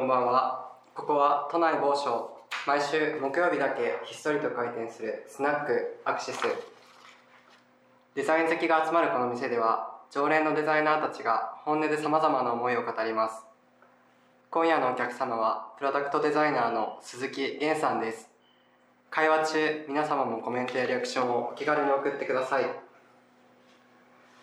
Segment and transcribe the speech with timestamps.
[0.00, 0.72] こんばんは。
[0.94, 2.34] ここは都内某所
[2.66, 6.38] 毎週木曜日だけひっそりと開店するスナックアクシス。
[8.14, 13.44] デザイン好きが集まるこの店では常連のデザイナーたちが本音でさまざまな思いを語ります。
[14.50, 18.30] 今夜のお客様はプロダクトデザイナーの鈴木源さんです。
[19.10, 22.64] 会話中皆様もコメントやリアクションをお気軽に送ってください。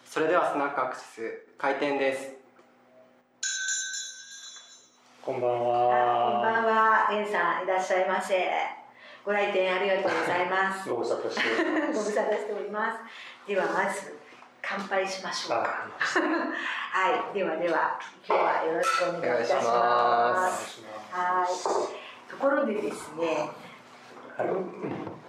[0.06, 2.47] それではスナックアクシス開店です。
[5.28, 7.12] こんばんあこんばは。
[7.12, 8.48] んは、エンさんいらっしゃいませ。
[9.26, 10.88] ご来店ありがとうございます。
[10.90, 12.10] ご無沙汰しておりごます。
[12.10, 13.00] 無沙汰しております。
[13.46, 14.18] ではまず
[14.62, 15.68] 乾杯しましょう は
[17.34, 19.72] い、ではでは今日はよろしくお願いいたしま。
[20.34, 22.32] ますすはい。
[22.32, 23.50] ところでですね、
[24.38, 24.48] はい。
[24.48, 24.54] えっ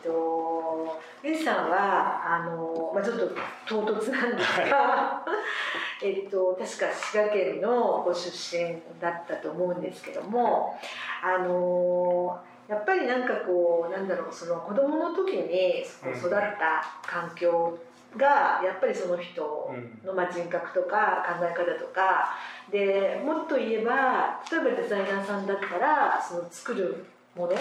[0.04, 0.47] と、
[1.36, 3.28] さんはあのまあちょっと
[3.66, 5.24] 唐突なんですが、
[6.02, 10.78] えっと確か滋賀県のご出身だったと思うんですけども、
[11.22, 15.80] あのやっぱりなんかこうなんだろうその子供の時に
[16.16, 17.78] 育った環境
[18.16, 20.06] がやっぱりその人うん。
[20.06, 22.34] のまあ人格とか考え方とか
[22.70, 27.52] でもっと言えば例えばデザイナーさんだったらその作るもの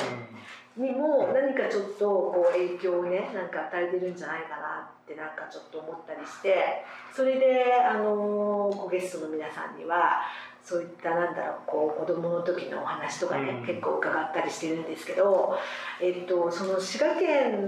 [0.78, 6.84] にも何かちょっとこう影響をねなんか与えてるんじゃないかなってなんかちょっと思ったりして
[7.16, 10.22] それであのこうゲストの皆さんには
[10.64, 13.66] そういったなんだろうこう子供の時のお話とかね、うん。
[13.66, 15.58] 結構伺ったりしてるんですけど、
[16.02, 17.62] えっと、その滋賀県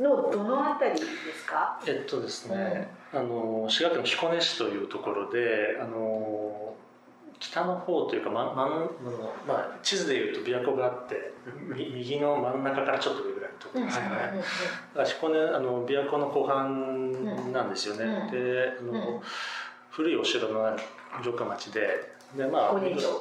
[0.00, 1.78] のどの辺りですか？
[1.86, 6.71] えっとですね、あの滋賀県の彦根市というところで、あの
[7.42, 8.68] 北の方というか、ま、ま
[9.46, 11.32] まあ地図でいうと琵琶湖があって、
[11.74, 14.06] み右の真ん中からちょっと上ぐらいのところですね。
[14.06, 14.28] はいはい。
[14.28, 14.48] うんうんだか
[14.94, 18.04] ら彦根あの琵琶湖の後半なんですよね。
[18.04, 18.30] うん。
[18.30, 19.20] で、あの、うん。
[19.90, 20.78] 古いお城のある
[21.20, 22.12] 城下町で。
[22.36, 22.72] でまあ、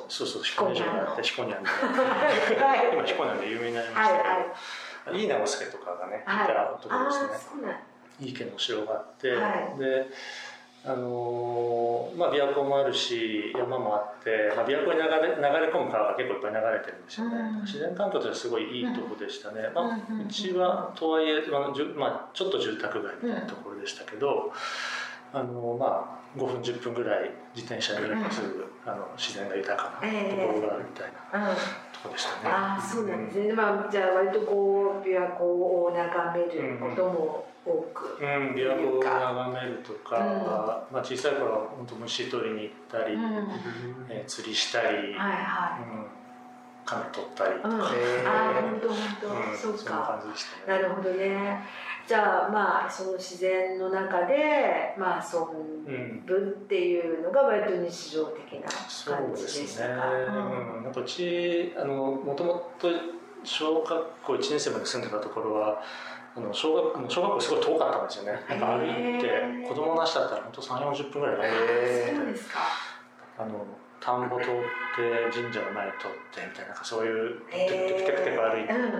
[0.07, 4.09] そうそう彦根城があって彦根あんではい今彦根で 有名になりまはい。
[4.09, 5.21] したけど、はい。
[5.21, 6.45] いい直輔とかがね、はい。
[6.45, 7.83] いたところですね。
[8.21, 9.79] いい家のお城があって、はい。
[9.79, 10.05] で
[10.83, 17.61] あのーまあ、琵琶湖もあるし山もあって、まあ、琵琶湖に流れ流れ込む川が結構いっぱい流れてるんですよね、うん。
[17.61, 24.51] 自然環境としてはすごいいいとこでしたね、まあうんうんうんうちはとはいえ、まあじゅまあ、ちょっと住宅街みたいなところでしたけど、
[25.33, 31.55] あのまあ、5分10分ぐらい自転車で乗ればすぐ、あの自然が豊かなところがあるみたいなうん。
[31.55, 31.61] と
[32.01, 32.49] ころでしたね。
[32.49, 40.23] ああそうなんですね、まあ、じゃあ割とこう琵琶湖を眺めることも多く、うん、琵琶湖を眺めるとか、うん。
[40.93, 43.23] まあ、小さい頃は本当虫取りに行ったり、うん。
[43.23, 43.33] はい
[44.09, 46.05] えー釣りしたり、はうん、
[46.85, 50.19] 亀取ったりい、うん、とか、へーああ本当本当、うんそうか。
[50.19, 50.79] 感じでしたね。
[50.81, 51.63] なるほどね。
[52.07, 55.39] じゃあまあその自然の中でまあ遊
[56.25, 59.67] ぶっていうのが割と日常的なそう感じでですね。
[59.67, 62.89] したか、うん、なんかうちあのもともと
[63.43, 65.81] 小学校1年生まで住んでたところは。
[66.33, 68.39] あの小学あの小学校すごい遠かったんですよね。
[68.47, 72.59] なんか歩いへてー子供なしだったら本当3、40分ぐらいかかるへそうですか。
[73.37, 73.65] あの
[73.99, 74.47] 田んぼ通っ
[74.95, 78.91] て神社の前通ってみたいななんかそういうへテクテクテクテク歩いて、うん。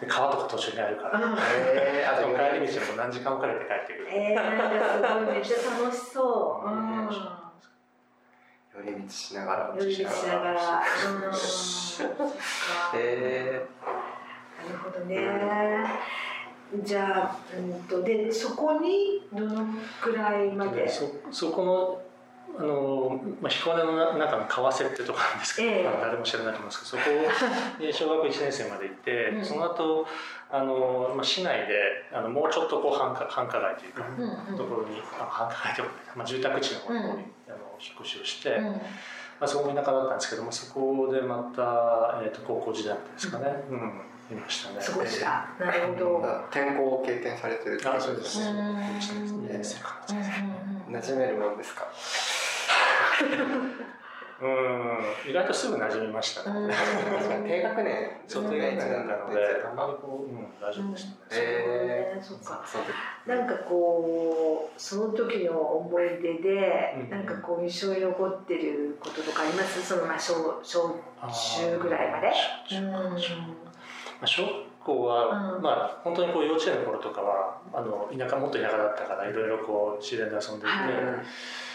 [0.00, 1.36] で川とか途中にあるから、うん。
[1.38, 6.68] えー、あと帰り道も何時間もかけて帰ってくる、すごいめっちゃ楽しそう。
[6.68, 7.42] うん。
[8.72, 10.60] 寄り道しながら寄り道しながら。
[10.62, 11.34] うん。
[12.94, 14.01] えな
[14.62, 15.18] るほどね。
[16.82, 19.66] じゃあ、うんと、で、そこにどの
[20.00, 20.82] くらいまで？
[20.82, 22.02] でそそこの
[22.58, 25.84] あの、まあ、彦根の中の川瀬ってとこなんですけど、ええ。
[25.84, 27.10] まあ誰も知らないと思うんですけどそ
[27.78, 29.44] こに 小学校1年生まで行って、うん。
[29.44, 30.06] その後
[30.50, 31.74] あの、まあ、市内で
[32.12, 37.06] あのもうちょっとこう繁華繁華街というか、うんうんところにあ繁華街というか、まあ、住宅地の方に、うん。
[37.08, 37.18] あの
[37.80, 38.64] 引っ越しをして、うん。
[38.64, 38.80] ま
[39.40, 44.80] あ、そこも田舎だったんですけどもそこでまた、えー、と高校時代ですかね、うんいましたね。
[44.84, 45.48] 過ごした。
[45.58, 46.20] なるほど。
[46.20, 48.38] ー、転校を経験されてるってこあとそうです。
[48.40, 48.46] ね。
[48.50, 48.56] うん
[49.46, 50.16] 2年生かうん。
[50.16, 50.22] うん。
[50.22, 51.86] うん馴染めるもんですか
[54.42, 56.74] うん、意外とすぐ馴染みましたね。
[57.46, 61.16] 低学年そう、低学年なので、あんまりこう、うん、大丈夫でしたね。
[61.30, 62.64] えそっか。
[62.66, 62.92] その時
[63.28, 69.80] なんかこうその時の思い出で、うんなんかこう印象に残ってることとかあります？
[69.86, 70.34] そのまあ小
[70.64, 70.88] 小
[71.28, 72.32] 中ぐらいまで？
[72.68, 72.80] 小う
[73.14, 73.61] ん
[74.22, 74.52] まあ、小学
[74.84, 80.76] 校は、うんまあ、本当にこう幼稚園の頃とかは、あの田舎もっと田舎だったから、いろいろこう自然で遊んでいて。
[80.76, 81.71] はい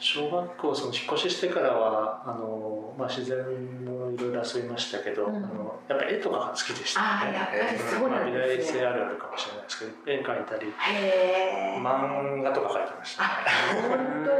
[0.00, 3.36] 小学校その引っ越ししてからはあの、まあ、自然
[3.84, 5.36] もいろいろ遊びましたけど、うん。
[5.36, 8.80] あのやっぱ絵とかが好きでしたああやっぱりそうまあ、なん美大ですね。
[8.80, 13.22] 生あるあるかもしれないですけど絵描いたりへえ漫画とか描いてました。
[13.24, 14.30] ねあ本当。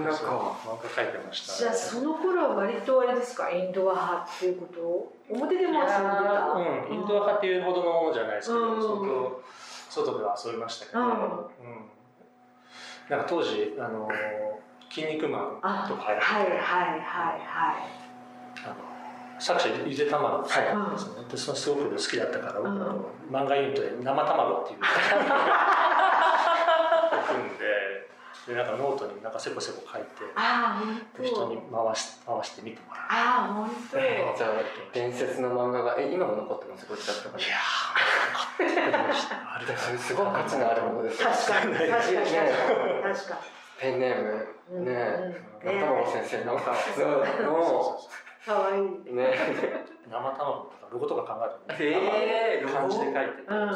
[0.00, 0.26] 漫画か。
[0.64, 1.52] 漫画描いてました。
[1.58, 5.12] じゃあその頃は割とあれですかインドア派っていうこと？
[5.28, 6.52] 表でも遊んでた？
[6.56, 8.80] うん、インドア派っていうほどのものじゃないですけど、うん。
[9.90, 11.06] 相当外では遊びましたけど、うん。
[11.08, 11.16] うん。
[13.10, 14.08] なんか当時あの
[14.96, 16.56] 「キン肉マン」あとかはいはいはいは
[16.96, 17.00] い
[18.64, 18.74] あの
[19.38, 20.90] 作者ゆで卵ですね、うん。
[20.92, 22.72] ですねでそのすごく好きだったから、僕うん。
[22.80, 24.78] あの漫画ユニットで「生卵」っていう。
[27.26, 27.66] 組んで
[28.46, 30.06] でなんかノートになんかせこせこ書いて
[30.36, 31.22] ああ本当。
[31.22, 33.06] で人に回し回して見てもらう。
[33.10, 33.98] ああ本当。
[33.98, 34.50] じゃあ
[34.94, 36.86] 伝説の漫画がえ今も残ってます？
[36.86, 37.58] こっちだったかいやー、
[39.56, 41.28] あれらそれすごい価値のあるものですよ。
[41.28, 42.20] 確かに確かに確かに。
[43.14, 43.34] 確か
[43.80, 44.46] ペンネーム。
[44.80, 44.92] にね
[45.62, 45.72] うん。
[45.72, 46.52] うん玉子先生の。
[46.54, 46.60] のの
[48.44, 49.12] かわいい。
[49.14, 49.34] ね
[50.08, 53.18] 生卵とかロゴとか考えてえー漢字で書いて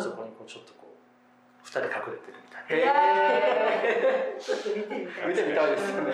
[0.00, 5.28] そこにこうちょっとこう二人隠れてるみたいいやえちょっと見てみたい。
[5.28, 6.12] 見てみたいですよね。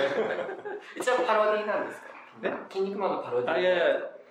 [0.97, 2.07] 一応パロディなんですか？
[2.43, 2.53] え？
[2.73, 3.47] 筋肉マンのパロディ。
[3.47, 3.53] な。
[3.53, 3.85] あいやいや。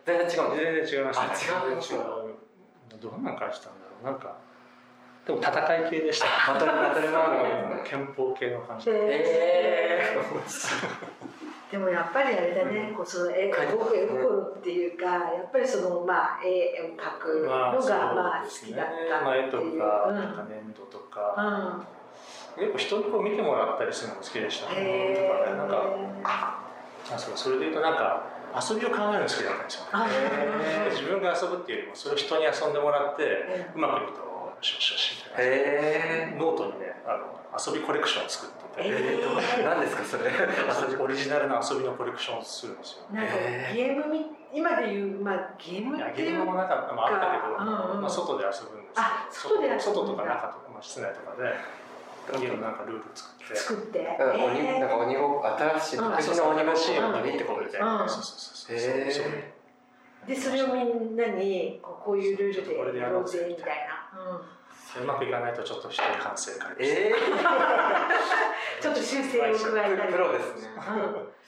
[0.06, 3.00] 全然違うん全です然違いまし違う。
[3.02, 4.06] どんな感じしたんだろう。
[4.06, 4.38] なんか
[5.25, 6.54] でも戦い系でした。
[6.54, 8.92] バトルバトル漫画ですね憲法系の感じ。
[8.92, 10.16] え
[11.72, 19.80] でもやっぱりあれだね、こうその絵心っていうかやっぱりそのまあ絵を描くのがまあ好きだったっていう。
[19.80, 20.16] か、うん。
[20.16, 21.33] なんか粘土とか、
[22.57, 22.62] うん。
[22.62, 24.75] 結構人にこう見てもらったりするのも好きでしたね。
[24.80, 25.57] へとかね。
[25.57, 25.83] なんか
[27.12, 28.24] あそうそれで言うとなんか
[28.56, 29.86] 遊びを考えるの好きだったんですよ。
[30.92, 34.34] 自分が遊ぶっていうよりもそれを人に遊んでもらってうまくいくと
[34.73, 35.51] よしよしよしみたいな。
[35.53, 40.31] えノートにねあの遊びコレクションを作ってて、えー、何ですかそれ？
[41.00, 43.06] オリジナルの遊びのコレクションをするんですよ。
[43.12, 43.33] なんか
[43.73, 51.44] ゲームみ今でいうまあゲームっていうゲームもなんかまああったけど、うんうんまあ、外で遊ぶんですあ外で外とか中とか、まあ、室内とかで
[52.57, 53.56] なんかルール作って。
[53.56, 56.09] 作って、うん鬼えーなんか鬼ご新しいうん。
[56.09, 58.75] 独自の鬼ごっこ新しいがのにってこととで、うんそうそうそうそう。
[58.75, 59.11] へー。
[59.11, 59.25] そう
[60.27, 64.42] でそれをみんなにこうこういうルールでやろうぜみたいな、
[65.01, 67.13] うまくいかないとちょっと一人反省会え
[68.81, 70.69] ちょっと修正を加えたー、りプロですね。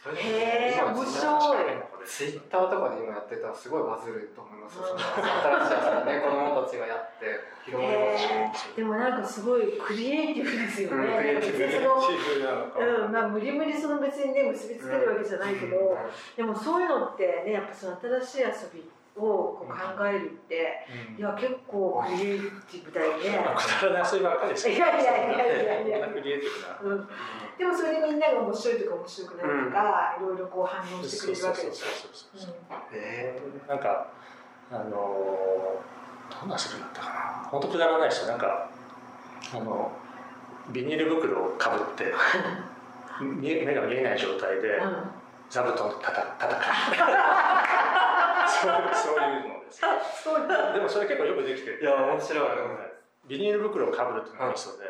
[0.07, 0.15] うん。
[0.15, 1.88] へー今面白い。
[2.05, 4.77] ツイッターとかで今やってたらすごいバズると思います。
[4.77, 7.99] よ、その新しい遊びね 子供たちがやって広まり
[8.47, 11.57] ますでもなんかすごいクリエイティブですよね、うんクリエイティ
[12.77, 13.03] ブ。
[13.05, 15.97] うんまあ、無理無理その別にね結びつけるわけじゃないけど、
[16.38, 20.85] でもそういうのってねやっぱその新しい遊びをこう考えるって、
[21.17, 21.19] うん。
[21.19, 26.95] いや結構クリエイティブだよね、まあ、くだらない遊びばっかりですいやいやいやいやいやクリエイティブな。
[26.95, 27.07] うん、
[27.57, 31.85] でもそれでみんなが面白いとか面白くないとか、いろいろこう反応してくれるわけでしょ。
[31.85, 32.55] そうそうそうそう
[32.93, 34.07] えなんか
[34.71, 35.97] あのー
[36.29, 38.69] どんな遊びだったかな本当くだらないですよなんか
[39.53, 39.91] あの
[40.71, 42.13] ビニール袋をかぶって
[43.21, 44.79] 目が見えない状態で
[45.49, 47.86] 座布団とたた戦う
[48.47, 48.71] そう
[49.03, 49.65] そういうの。
[49.65, 49.81] です
[50.73, 51.77] でもそれ結構よくできて。
[51.77, 52.47] ていや面白い。
[53.27, 54.85] ビニール袋をかぶるっていうのがミソで、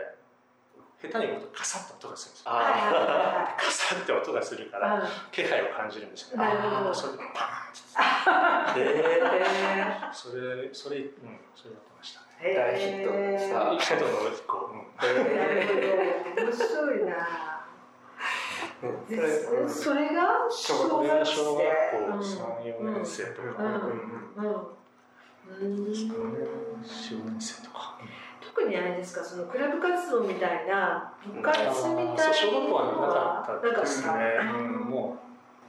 [1.01, 2.51] 下手に言うとカサッと音がするんですよ。
[2.53, 5.01] カサッて音がするから
[5.31, 6.37] 気配を感じるんですよ。
[6.37, 6.93] なるほど。
[6.93, 10.09] それでパーえー。
[10.09, 12.55] ンそれそれうんそれやってましたね。
[12.55, 13.95] 大ヒットした。
[13.95, 14.79] 一言のこう、うん。
[14.81, 16.47] ー、なるえほど。
[16.47, 17.56] 面白いな
[19.07, 23.71] それそれが小これが学小学校生3、4年生とか、うん。
[23.71, 25.65] うん。
[25.65, 25.67] うん。
[25.67, 25.85] うん。
[25.85, 25.91] うん。
[25.93, 27.97] 4年生とか。
[28.41, 34.11] 特にあれですかそのクラブ活動みたいな部活みたいな小学校はなかったですね
[34.89, 35.17] も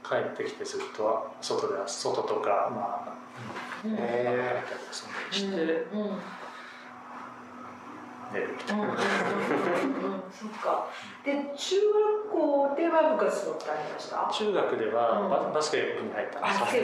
[0.03, 3.13] う帰ってきてずっと外で外とかまあ、
[3.85, 3.95] うん。
[3.97, 5.13] え遊ん。
[5.13, 5.61] だりして
[5.93, 6.19] うん
[8.29, 8.73] うん寝るみた
[10.29, 10.85] そっか。
[11.25, 14.29] で中学校では部活動ってありました？
[14.31, 15.29] 中学ではうん。
[15.29, 16.65] ババスケ部に入ったんですよ。
[16.65, 16.81] バスケ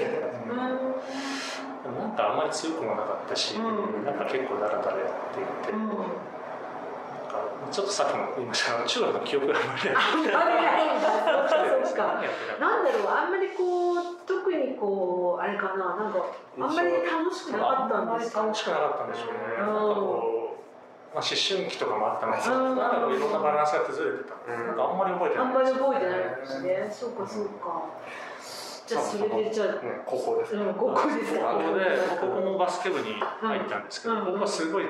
[0.49, 0.57] 部うん。
[0.57, 4.03] なんかあんまり強くもなかったし、うん。
[4.03, 5.95] なんか結構ダラダラやっていて、なんか
[7.71, 8.73] ちょっとさっきも言いました。
[8.81, 9.93] が中学の記憶があんまりない。
[9.93, 11.11] ないんだ。
[12.91, 13.07] ろう。
[13.07, 15.95] あんまりこう特にこうあれかな。
[15.95, 16.25] なんか
[16.57, 18.41] あんまり楽しくなかったんですか？
[18.41, 19.39] あんまり楽しくなかったんでしょうね。
[19.59, 20.44] うんなんかこう、
[21.15, 24.35] まあ、思春期とかもあったんですけど、うんなんかいろんなバランスが崩れてた。
[24.35, 24.67] うん。
[24.67, 25.45] なんかあんまり覚えてない。
[25.47, 26.91] あんまり覚えてないんですね。
[26.91, 27.87] そうかそうか。
[28.85, 30.55] じゃあそれでじゃあね、高校です。
[30.55, 31.39] うん高校です。
[31.39, 31.87] かここで、
[32.19, 34.25] ここもバスケ部に入ったんですけど、うん。
[34.25, 34.83] ここはすごい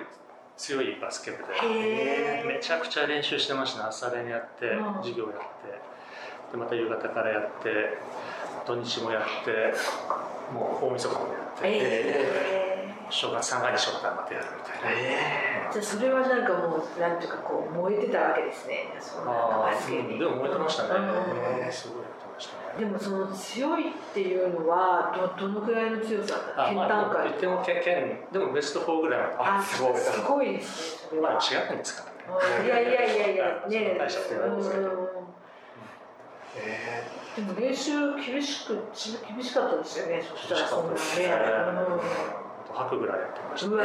[0.58, 3.84] 強いバスケ部で、めちゃくちゃ練習してました。
[3.84, 3.90] ね。
[3.90, 4.96] 朝練やって、うん。
[5.06, 5.78] 授業やって、
[6.52, 8.00] でまた夕方からやって、
[8.66, 9.76] 土日もやって、
[10.52, 12.65] もう大晦日もやって、え
[13.10, 18.90] 正月三が日正月までやるみたいな、えじゃあそれはなんかもうなんていうかこう燃えてたわけですね。
[19.00, 20.20] そのなんかあバスケに。
[20.20, 21.72] でも燃えてましたね、うん。
[21.72, 22.80] すごいやってましたね。
[22.80, 29.98] でもその強いっていうのはどどのくらいの強さだった県あまあ段階言っても県県でもベスト4ぐらいまであすごい。
[29.98, 32.60] すごいですねまあ違うんですからね。
[32.60, 34.90] うんいやいやいやいやね大したことないですけど。
[34.90, 34.96] うん。
[36.58, 38.80] えでも練習厳しく
[39.28, 40.68] 厳しかったですよねそしたら。
[40.68, 42.45] そんなね
[42.76, 43.78] 吐くぐらいやってましたね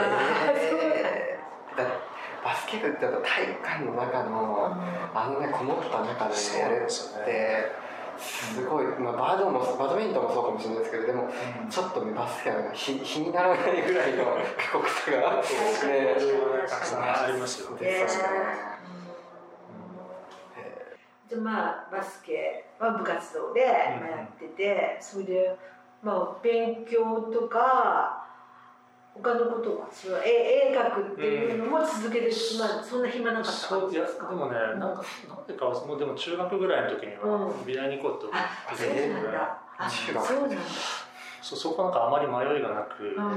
[2.43, 4.77] バスケ部ってやっぱ体育館の中の
[5.15, 7.81] あのねこもった中でやるって
[8.19, 11.29] すごい、まあ、バドもバドミントンもそうかもしれないですけどでも
[11.71, 14.25] ちょっとねバスケが日日にならないぐらいの
[14.57, 15.37] 過酷さが。
[15.41, 15.43] ね
[16.69, 17.71] たくさんありますよ。
[17.77, 17.87] ね。
[17.87, 18.07] ね。
[18.07, 18.29] 確か
[21.27, 21.31] に。
[21.31, 23.65] でまあバスケは部活動で
[24.01, 25.57] まあやってて、それで
[26.03, 28.20] まあ勉強とか
[29.15, 37.67] 他のことはその絵絵描くっていうのも続けてしまう、そんな暇なかったそういやですかでもねなんかなんでかもうでも中学ぐらいの時にはうん。
[37.67, 39.59] 美大に行こうと思あってそうなんだ。
[39.79, 40.57] あ中学そうなんだ。
[41.43, 43.17] そそこなんかあまり迷いがなく、ん。
[43.17, 43.35] まあ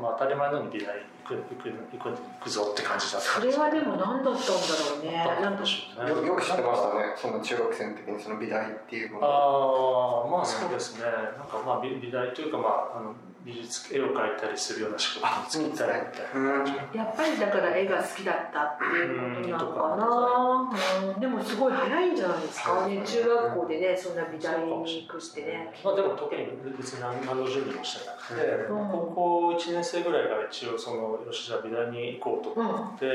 [0.00, 5.24] まあ、当たり前のように美大行く行く行く行くぞって感じだったそれはでも何だったんだろうね。
[5.40, 9.26] なんかよよく知ってましたねその中学生の時にその美大っていうもの。
[9.26, 11.04] ああまあそうですね。
[11.04, 13.14] なんかまあ美美大というかまああの
[13.46, 16.98] 美術絵を描いたりするような仕事に就きたいみたいな感じ。
[16.98, 22.88] やっぱりだから絵が好きだったっていうことなのかな、うん、でもすごい早いんじゃないですか？
[22.88, 25.72] ね中学校でねそんな美大に行くってね。
[25.84, 26.42] まあでも特に
[26.76, 28.88] 別に何何の準備もしてなくて、うん。
[28.90, 33.06] 高校1年生ぐらいから一応そのよしじゃあ美大に行こうと思って、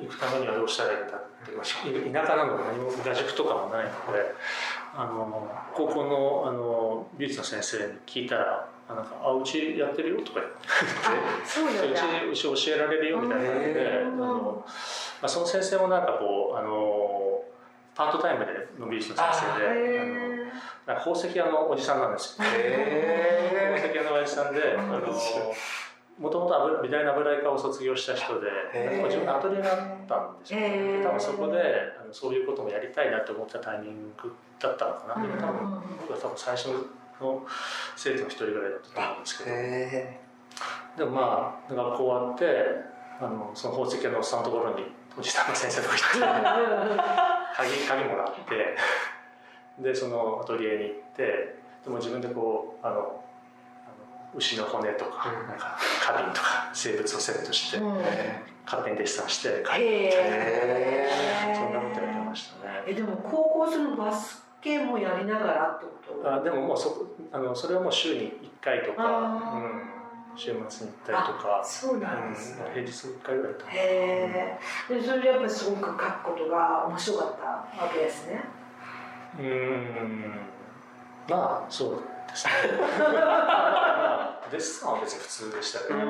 [0.00, 4.34] 行くためにはどうしたらいいんだって、まあ、田舎なので何も画塾とかもないので
[4.94, 10.56] あの高校のあの美術の先生に聞いたら「あなんかあうちやってるよ」とか言って。
[11.88, 14.64] うちうち教えられるよみたいな感じで、へあの
[15.20, 17.42] まあ、その先生もなんかこうあの
[17.94, 19.26] パートタイムでの美術の先
[19.56, 20.36] 生であのへ
[20.86, 22.46] なんか宝石屋のおじさんなんですよ。
[22.48, 25.00] へ宝石屋のおじさんで、あの
[26.18, 28.48] もともと美大の油絵科を卒業した人で、
[29.04, 29.78] 自分のアトリエがあっ
[30.08, 30.98] たんですよ、へー。
[30.98, 31.60] で多分そこで
[32.00, 36.68] あのそういうこともやりたいなと思ったタイミングだったのかな、で多分僕は多分最初
[37.20, 37.46] の
[37.96, 40.20] 生徒の一人ぐらいだったと思うんですけど、え
[40.96, 42.46] でもまあ学校終わって
[43.20, 44.84] あのその宝石屋のおっさんのところに
[45.18, 47.02] おじさんの先生のとこ行って
[47.56, 48.76] 鍵鍵もらって
[49.82, 53.22] でそのアトリエに行ってでも自分でこうあの
[54.34, 55.48] 牛の骨とか,、うん。
[55.48, 57.96] なんか花瓶とか生物をセットして、うん。
[58.66, 61.06] 勝手にデッサンして書いて
[61.54, 62.84] そんなことやってましたね。
[62.86, 66.34] えでも高校そのバスケもやりながらってこと？
[66.34, 69.54] あでももうそこあのそれはもう週に1回とか、あ
[70.32, 70.68] うん、週末に行っ
[71.06, 71.62] たりとか。
[71.64, 72.64] そうなんですね。
[72.66, 74.58] うん、平日1回ぐらいだったへ
[74.88, 78.44] えでそれでやっぱりすごく書くことが面白かったわけですね。
[79.38, 80.40] うーん。
[81.28, 81.90] まあそう
[82.28, 82.52] ですね。
[82.98, 83.16] まあま
[84.44, 86.00] あデッサンは別に普通でしたけど、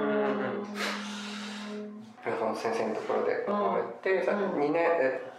[2.38, 3.54] その先生のところでうん。
[3.54, 4.38] 行ってさうん。
[4.60, 5.35] 2年え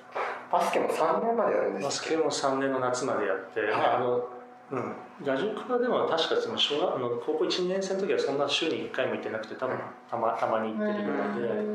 [0.52, 3.72] バスケも3年までやるんですバスケも3年の夏までやって、はい。
[3.72, 4.30] あの
[4.70, 9.78] うん、画塾はでも確かその小学あの高校1年生の時はそんな週に1回も行ってなくて多分
[10.12, 11.66] たまたまに行ってるぐらい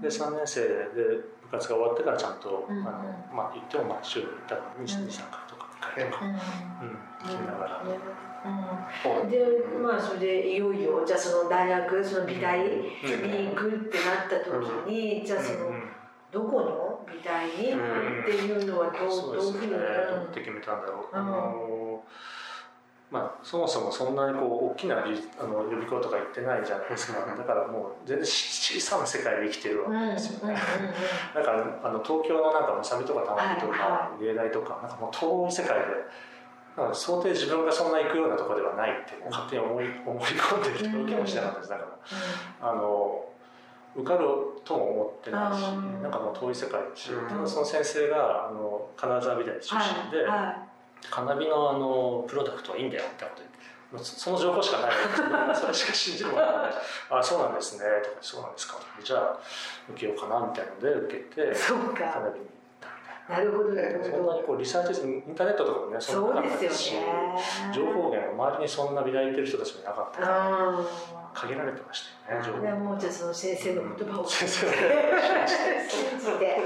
[0.00, 0.72] で、で3年生で
[1.42, 2.78] 部活が終わってからちゃんと、うん。
[2.80, 2.90] あの
[3.34, 6.38] まあ言ってもまあ週に多分23回とか1回とか、うん、行
[7.28, 7.82] きながら。
[7.84, 9.30] うん。
[9.30, 9.38] で
[9.82, 15.70] まあそれでいよいよじゃあその大学その美大に行くってなった時にじゃあその
[16.32, 21.20] どこの美大にっていうのはどうどういうふうにどうやって決めたんだろう、うん。
[21.20, 22.04] あの
[23.10, 27.36] まあ、そもそもそんなにこう大きな美あの予備校とか行ってないじゃないですか、うん。
[27.36, 35.84] だからもう全然小さな世界で生きてるわけですよね、うんだからあの東京のなんかむさびとかたまみとはいか芸大とかなんかもう遠い世界で
[36.94, 41.70] 想定自分がそんな行くようなところではないって勝手に思い思い込んでるうん受けもしなかったです。
[41.70, 41.84] だか
[42.62, 43.24] らあの
[43.94, 44.26] 受かる
[44.64, 45.62] とも思ってないし
[46.02, 47.28] なんかもう遠い世界だし、うん。
[47.28, 50.56] ただその先生があの金沢美大出身で、はいは
[51.10, 56.72] カナビのあのプロダクトはいいんだよみたいなこと言ってそその情報しかないのそれしか信じるものがない。
[57.10, 57.84] あそうなんですね。
[58.02, 58.78] とかそうなんですか。
[59.02, 59.38] じゃあ
[59.90, 63.50] 受けようかなみたいなので受けていそうカナかビに行ったみたいな。
[63.50, 67.74] るほどなるなそんほどなにこうリサーチインターネットとかもねそんそななうですよかったしね。
[67.74, 70.36] 情報源が周りにそんな美大行ってる人たちもいなかったから。
[70.38, 74.28] あ限られてましたよねもうじゃあその先生の言葉を。
[74.28, 74.72] 先生の
[75.88, 76.60] 信じ て。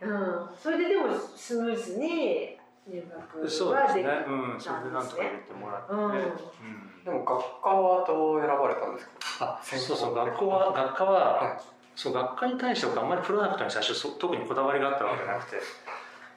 [0.00, 0.48] うん。
[0.60, 2.58] それででもスムーズに
[2.88, 4.08] 入学そうですね。
[4.08, 4.60] はできたうん。
[4.60, 6.04] それでなんとか入れてもらって、うん。
[6.04, 7.04] うん。
[7.04, 9.06] でも学科はどう選ばれたんです
[9.38, 9.44] か？
[9.44, 11.60] あそうそう学校は学科は、はい、
[11.96, 15.56] そう学科に対して僕あんまりプロダクトに最初そ特にこだわりがあったわけじゃなくて、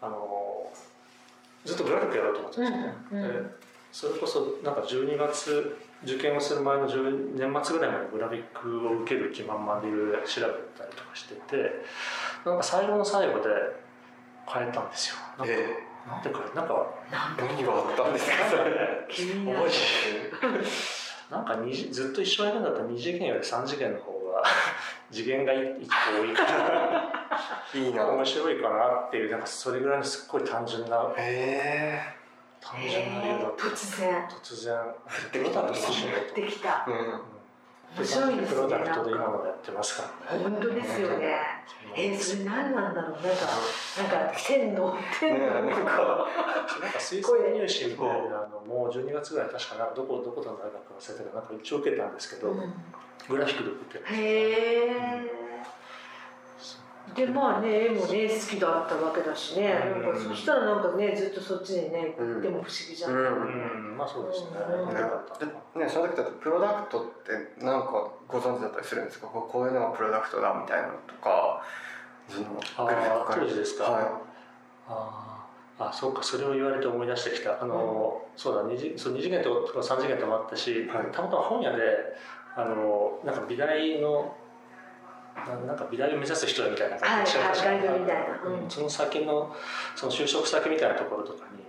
[0.02, 0.72] あの
[1.64, 3.56] ずっとグラフィックやろうと思ってましたね、うんうん、
[3.92, 6.96] それこそなんか12月受験をする前の年
[7.64, 10.48] 末ぐらいまでグラフィックを受ける気満々でいろいろ調べ
[10.78, 11.84] たりとかしてて
[12.46, 13.50] なんか最後の最後で
[14.48, 15.16] 変えたんですよ。
[15.40, 16.86] なんか、えー、なんで変えなんか
[17.40, 18.50] 何があったんですか？
[18.50, 19.46] それ気に
[21.32, 21.58] なんか
[21.92, 24.44] ずっと一緒にやるんだったら2次元より3次元の方が
[25.12, 27.12] 次元が一個多いから
[27.74, 28.06] いいな。
[28.08, 32.00] 面白いかなっていうなんかそれぐらいのすっごい単純なへ
[32.66, 33.64] 単純な理由だった。
[33.68, 34.26] 突然。
[34.26, 34.74] 突然。
[35.32, 35.62] できた。
[35.62, 37.36] んですできた、うん。
[37.96, 38.56] 面白いですね。
[38.56, 40.44] プロダクトで今までやってますからね。
[40.44, 41.36] 本当ですよね。
[41.96, 43.12] えー、それ何なんだろう。
[43.12, 43.30] なんか、
[44.18, 46.28] なんか天の天のなんか、
[46.82, 52.74] なんか水槽入試みたいなのもう12月ぐらい確かなどこどこの大学忘れたかなんか一応受けたんですけど、うん、
[53.30, 54.14] グラフィックで受けて。
[54.14, 55.45] へえ。
[57.16, 63.28] でまあね絵もね好きだったわけだしね、うん、なんかそしたらなんかねずっとそっちにね行っても不思議じゃない、うん。
[63.92, 64.48] うん、まあそうですね、
[65.76, 67.06] うん、ねその時だとプロダクトっ
[67.58, 69.28] てなんかご存知だったりするんですか？
[69.28, 71.64] こういうのがプロダクトだみたいなのとか
[72.28, 74.04] そのあ当時ですか、はい、
[74.90, 75.46] あ
[75.80, 76.24] あそうか。
[76.24, 77.62] それを言われて思い出してきた。
[77.62, 81.84] あの、そうだ 2, 次そう2次元とか3次元ともあったし、はい、たまたま本屋で
[82.56, 84.34] あのなんか美大の
[85.36, 89.54] なんか美大を目指す人みたいな感じで、はいはい、みたいな、うん、その先の
[89.96, 91.63] その就職先みたいなところとかに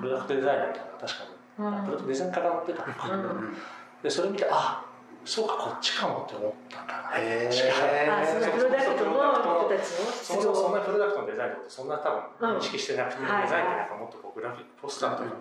[0.00, 1.24] プロダクトデザイナーみたいな確か
[1.58, 2.86] に、うん、プロダクトデザインから載ってた。
[2.86, 3.56] のかな、うん、
[4.02, 4.84] でそれ見てあ
[5.24, 7.18] そうかこっちかもって思ったんだな。
[7.18, 15.38] へえプロダクトの人たちのそもそもそんなプロダクトのデザインのことそんな多分認識してなくて、デザインってなんかもっとこうグラフィックポスターとかのイ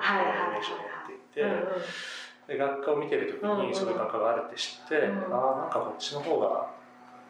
[0.52, 1.44] メージを持っていて、
[2.48, 6.68] で学科を見てる時にそういう学科があるって知って、ああなんかこっちの方が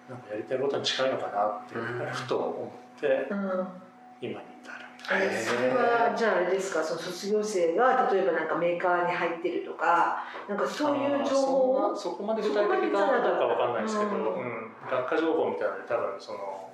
[0.10, 1.76] なんかやりたいことに近いのかなって
[2.12, 3.42] ふと思って、今
[4.22, 4.42] に至る。
[5.12, 6.84] えそれはじゃああれですか？
[6.84, 16.69] その卒業生が例えばなんかメーカーに入ってるとかなんかそういう情報そこまで具体的かどうかわかんないですけど、うん、学科情報みたいなので多分その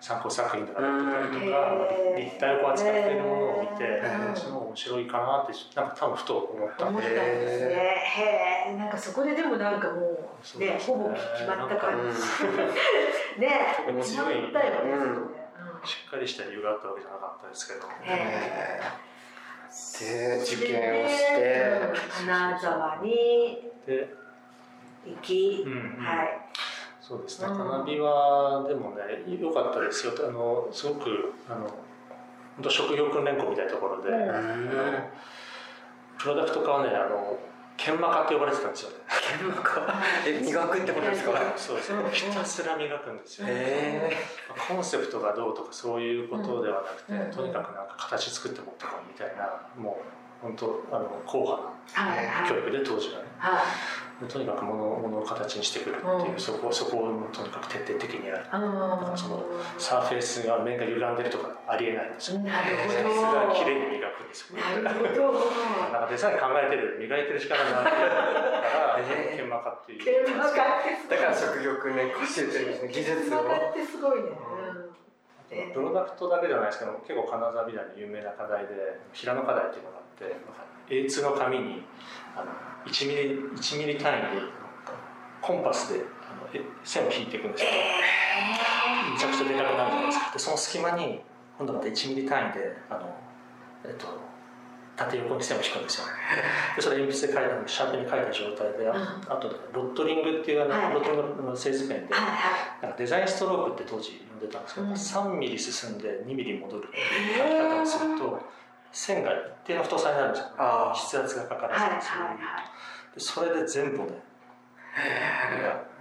[0.00, 1.76] 参考作品とかだったりとか、
[2.16, 4.02] 立体を扱っているものを見て、
[4.34, 7.02] その面白いかなってなんか多分ふと思ったんで。
[7.02, 10.00] へえ、なんかそこででもなんかも
[10.56, 13.38] うね、ほぼ決まった感じ。
[13.40, 14.36] ね、面白い。
[15.84, 17.86] しっかりした理由があったわけじゃなかったですけど。
[18.02, 18.80] へ
[19.70, 21.80] で受験をして
[22.26, 23.70] 金沢に
[25.06, 25.64] 行き、
[25.98, 26.40] はい。
[27.10, 30.12] そうですね、花火はでもね良かったですよ。
[30.28, 34.10] あのすごくあの本当職業訓練校みたいなところで、
[36.16, 37.36] プロダクト科はねあの
[37.76, 38.96] 研磨科って呼ばれてたんですよね。
[39.40, 39.92] 研磨科？
[40.24, 41.32] え磨くってことですか？
[41.56, 42.10] そうですね。
[42.12, 44.12] ひたすら磨くんですよ、ね、
[44.68, 49.98] コンセプトがどうとかそういうことではなくて、とにかくなんか形作って持ってこいみたいなも
[50.44, 51.60] う本当あの硬派
[52.42, 53.62] な教育で当時はね、はい
[54.28, 59.44] とにかくものものを形にしてくるっていう、うん、そこそこをとにかく徹底的にやる、うん、その
[59.78, 62.40] サーフェイスが面が歪んでるとかありえないんですよ。
[62.40, 62.92] なるほど。
[62.92, 64.58] サーフェイスが綺麗に磨くんですよ。
[64.82, 65.32] なるほど。
[65.92, 66.98] なんかデザイン考えてる。
[67.00, 68.98] 磨いてる力がないから
[69.36, 70.04] 研磨家っていう。
[70.26, 73.40] 研磨家ってだから職業訓練講習っていう技術を。
[73.40, 74.22] ってすごい
[75.50, 80.36] ね、プロダクトだけじゃないですけど結構金沢美大の有名な課題で平野課題っていうのがあって
[80.90, 81.82] A2 の紙に
[82.36, 82.50] あの
[82.90, 83.22] 1ミリ
[83.56, 84.28] 1ミリ単位で
[85.40, 86.48] コンパスであの
[86.84, 87.76] 線を引いていくんですけど、
[89.12, 90.32] めちゃくちゃでかくなるじゃないですか。
[90.32, 91.20] でその隙間に
[91.56, 93.14] 今度また1ミリ単位であの、
[93.84, 94.06] えっと、
[94.96, 96.06] 縦横に線を引くんですよ。
[96.76, 102.14] でそれ鉛筆で書いたシャープに書いた状態で、うん、あとでロットリングっていうあの、はい、ロットリングの製図ペンで、
[102.82, 108.59] なんかデザインストロークって当時呼んでたんですけど、うん、3ミリ進んで2ミリ戻るっていう書き方をすると。
[108.92, 110.32] 線が一定の太さになるん。
[110.32, 112.34] ですよ、筆圧がかからず、はいはいは
[113.16, 114.22] い、それで全部ね。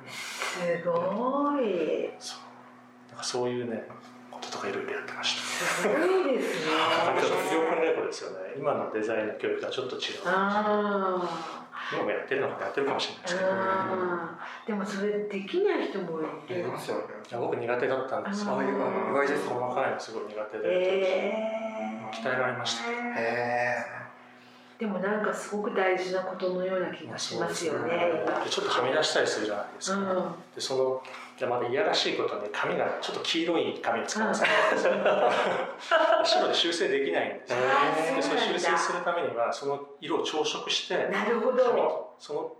[0.07, 2.09] すごい。
[2.19, 3.09] そう。
[3.09, 3.83] なんかそういうね
[4.31, 5.65] こととかいろいろやってました。
[5.65, 6.71] すごいですね。
[8.09, 8.53] ですよね。
[8.57, 10.01] 今のデザインの教育とはちょっと違う。
[10.25, 11.55] あ
[11.93, 13.51] 今もやってるのかやってるかもしれないですけど、
[14.67, 16.67] でもそれできない人もいる。
[16.67, 17.03] ますよね。
[17.31, 18.53] 僕苦手だったんですよ。
[18.61, 18.65] 意
[19.13, 22.83] 外です細かいのすごい苦手で、えー、鍛えられました。
[24.79, 28.23] でもなんかすごく大事なことのような気がしますよね。
[28.49, 29.97] ちょっとはみ出したりするじゃないですか。
[29.97, 30.05] うん、
[30.55, 31.03] でその
[31.37, 34.47] じゃまだいやらしいことに髪がちょっと黄色い髪を使います、ね、
[36.23, 37.55] 白で修正できないんです。
[38.15, 42.15] でそれ修正するためにはその色を調色してなるほど。
[42.17, 42.55] その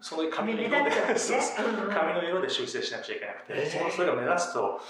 [0.00, 0.90] その髪の色で、
[1.94, 3.78] 髪の色で修正しなくちゃいけなくて、えー。
[3.78, 4.80] そのそれが目立つと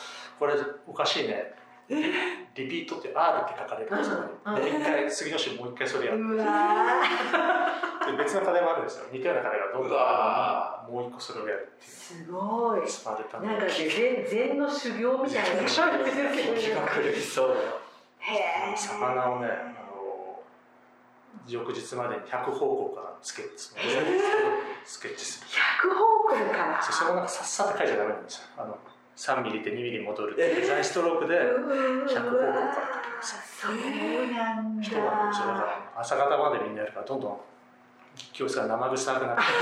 [0.40, 0.54] これ
[0.88, 1.54] おかしいね
[1.88, 1.96] リ
[2.54, 8.16] リピートって R って書かれるんですよね、うんで一回次の週もう一回それやるうわー。
[8.16, 9.06] で別の課題もあるんですよ。
[9.12, 11.92] 似たような課題がどんどんあるのにもう一個それをやるっていう。
[11.92, 12.88] すごい。
[12.88, 13.46] スパルタの。
[13.46, 17.56] なんか禅禅の修行みたいな気が狂いそう
[18.24, 20.42] へえ魚をねあの
[21.46, 23.80] 翌日までに100方向からスケッチする
[24.84, 25.48] スケッチする
[25.84, 28.78] 100方向からそれもなんかさっさと書いちゃダメなんですよあの
[29.16, 31.44] 3ミリで2ミリ戻るってデザインストロークで100
[32.04, 33.76] 100方向から書きますそう
[34.32, 37.40] なんだだから朝方までみんなやるからどんどん
[38.32, 39.42] 教室が生臭くなって。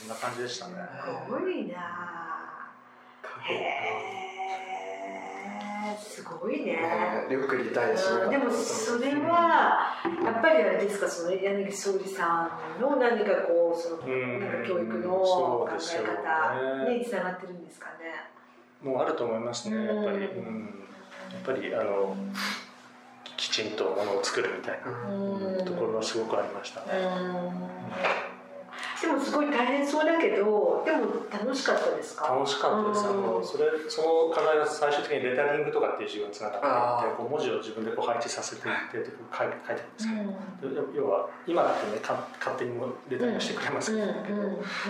[0.00, 0.74] そんな感じでしたね。
[1.04, 1.76] すごいな
[3.42, 3.54] へ
[4.22, 4.25] え
[5.98, 6.76] すごいね。
[7.28, 9.94] ねよく理解しうんでもそれは
[10.24, 14.40] やっぱりあれですかその柳総理さんの何かこうそのうん。
[14.40, 18.30] なんか教育の考えね方につながってるんですかね。
[18.82, 20.12] もうあると思いますねやっぱり、うん。
[20.12, 20.64] うん、
[21.32, 22.16] やっぱりあの
[23.36, 25.64] きちんとものを作るみたいなうん。
[25.64, 26.86] ところはすごくありましたね、
[29.00, 32.28] でもすごい大変そうだけどでも楽しかったですか？
[32.28, 33.22] 楽しかったです、あうん。
[33.22, 36.58] のそれその課題は最終的にレタリングとかっていう授業につなが
[36.98, 40.14] っていってこう文字を自分でこう配置させていって書いて書いてるんですけ
[40.74, 40.96] ど、うん。
[40.96, 42.72] 要は今だってねか勝手に
[43.08, 44.08] レタリングしてくれますけど、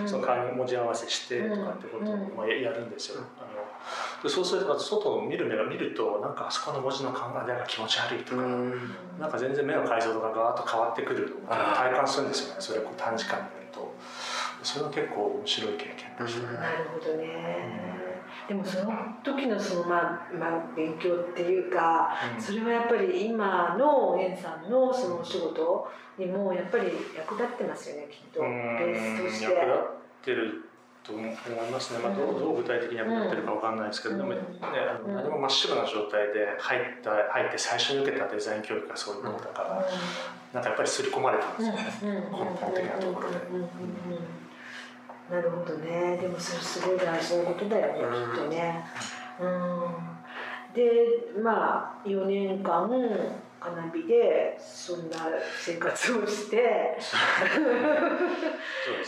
[0.07, 8.95] その代わりに文字合わせしてとかってことをうんまあやるんですよ、あのでそうすると外を見る目が見るとなんかあそこの文字の考えが気持ち悪いとか、うん。
[9.19, 12.61] なんか全然目の解像度がガーッと変わってくる体感するんですよね。
[12.61, 13.66] それをこう短時間で
[14.67, 17.27] それは結構面白い経験でしたね、なるほどね。
[18.49, 18.91] でもその
[19.23, 22.41] 時のそのまあまあ勉強っていうか、うん。
[22.41, 28.41] それはやっぱり今のエンさんのそのお仕事にもやっぱり役立ってますよねきっと。
[28.41, 29.53] ベースとして。
[29.53, 30.69] 役立ってる
[31.01, 31.29] と思い
[31.71, 35.15] ますね、まあ、どうどう具体的に役立ってるかわかんないですけど、でもねあのうん。
[35.15, 39.85] 何も真っ白な状態で入った入って最初に受けたデザイン教育がそういうものだから、
[40.53, 43.37] なんかやっぱり刷り込まれてますよね、根本的なところで。
[45.29, 46.17] なるほどね。
[46.17, 48.31] でもそれすごい大事なことだよね、うん。
[48.31, 48.85] きっとね。
[49.39, 49.85] うん。
[50.73, 50.81] で
[51.41, 52.89] まあ4年間
[53.59, 55.17] カナビでそんな
[55.59, 56.57] 生活をして。
[56.57, 56.97] ね。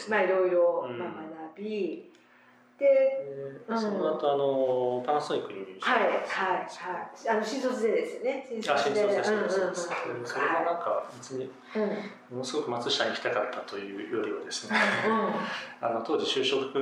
[0.10, 2.09] まあいろいろ学び、
[3.68, 3.80] うん。
[3.80, 5.92] その後あのパナソニックに入社。
[5.92, 7.30] はいはいはい。
[7.30, 8.48] あの新卒でですよね。
[8.62, 9.24] 新あ新卒で。
[9.24, 11.52] すうんうんそうでそれもなんか別に
[12.32, 15.88] ものすごく松下に行きたかったというよりはですねうん。
[15.88, 16.76] あの当時就職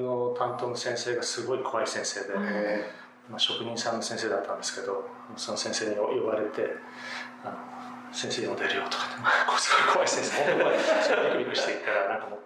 [0.00, 2.46] の担当の先生がすごい怖い先生で、うん。
[2.46, 2.90] え
[3.30, 5.04] まあ、職人さんの先生だったんですけど
[5.36, 6.64] その先生に呼ばれて
[7.44, 10.44] 「あの先生呼んでるよ」とかって、まあ、こうすごい怖い先生。
[10.56, 12.38] 本ビクビクしていったらなんかもう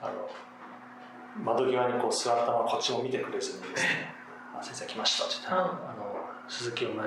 [0.00, 0.30] あの
[1.44, 4.14] 窓際にこう座ったままこっちも見てくれずにですね
[4.58, 5.68] 「あ先生来ました」って言ったら「うん。
[5.68, 6.16] あの
[6.48, 7.06] 鈴木お前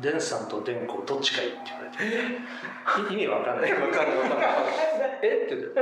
[0.00, 1.90] デンさんとデンコどっちがいい?」って言われ
[3.08, 3.12] て。
[3.12, 3.70] 意味わかんない。
[3.70, 4.10] かるわかる。
[5.22, 5.44] え？
[5.46, 5.80] って言って。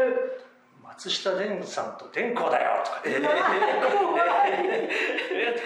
[0.85, 3.01] 松下蓮さんと蓮光だよとか。
[3.05, 3.41] 言って、怖い
[5.33, 5.53] え。
[5.55, 5.65] とか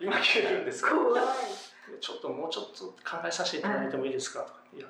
[0.00, 0.90] 今決めるんですか？
[0.92, 1.22] 怖い。
[2.00, 4.40] ちょっともうちょっと考えさせていただいてもいいですか？
[4.40, 4.60] とか。
[4.74, 4.86] いや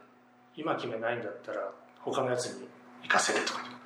[0.55, 2.69] 今決めないんだったら他のやつに
[3.03, 3.61] 行かせるとか